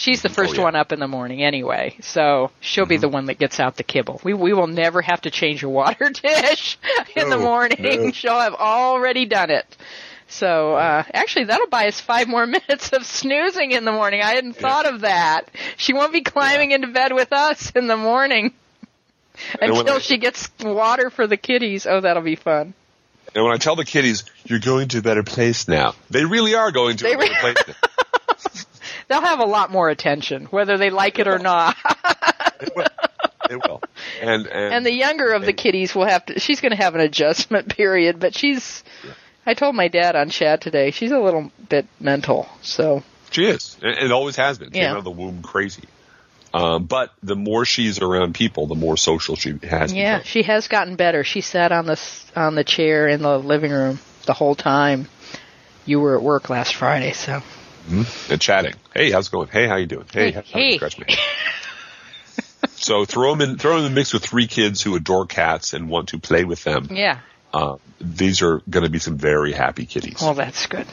[0.00, 0.56] She's the first Oh, yeah.
[0.56, 0.62] Mm-hmm.
[0.64, 3.82] one up in the morning anyway, so she'll be the one that gets out the
[3.82, 4.20] kibble.
[4.24, 6.78] We we will never have to change a water dish
[7.14, 7.78] in the morning.
[8.06, 8.10] no.
[8.12, 9.66] She'll have already done it.
[10.28, 14.22] So uh, actually, that'll buy us five more minutes of snoozing in the morning.
[14.22, 15.50] I hadn't thought of that.
[15.76, 18.54] She won't be climbing into bed with us in the morning
[19.60, 21.86] until I- she gets water for the kitties.
[21.86, 22.74] Oh, that'll be fun.
[23.34, 26.54] And when I tell the kitties, you're going to a better place now, they really
[26.56, 27.76] are going to They a better re- place.
[29.10, 31.76] They'll have a lot more attention, whether they like it or not.
[32.60, 32.86] They will.
[33.48, 33.82] They will.
[34.22, 36.38] And, and, and the younger of the and- kitties will have to.
[36.38, 38.84] She's going to have an adjustment period, but she's.
[39.44, 40.92] I told my dad on chat today.
[40.92, 43.02] She's a little bit mental, so
[43.32, 43.76] She is.
[43.82, 44.70] It, it always has been.
[44.70, 44.92] Came Yeah.
[44.92, 45.84] out of the womb crazy.
[46.54, 50.26] Um, but the more she's around people, the more social she has yeah, become.
[50.26, 51.24] she has gotten better.
[51.24, 52.00] She sat on the
[52.36, 55.08] on the chair in the living room the whole time.
[55.86, 57.42] You were at work last Friday, so
[58.30, 58.74] And chatting.
[58.94, 59.48] Hey, how's it going?
[59.48, 60.06] Hey, how you doing?
[60.12, 61.06] Hey, Hey, scratch me.
[62.70, 65.72] so throw them in, throw them in the mix with three kids who adore cats
[65.72, 66.88] and want to play with them.
[66.90, 67.20] yeah.
[67.52, 70.18] Uh, these are going to be some very happy kitties.
[70.22, 70.86] Well, that's good.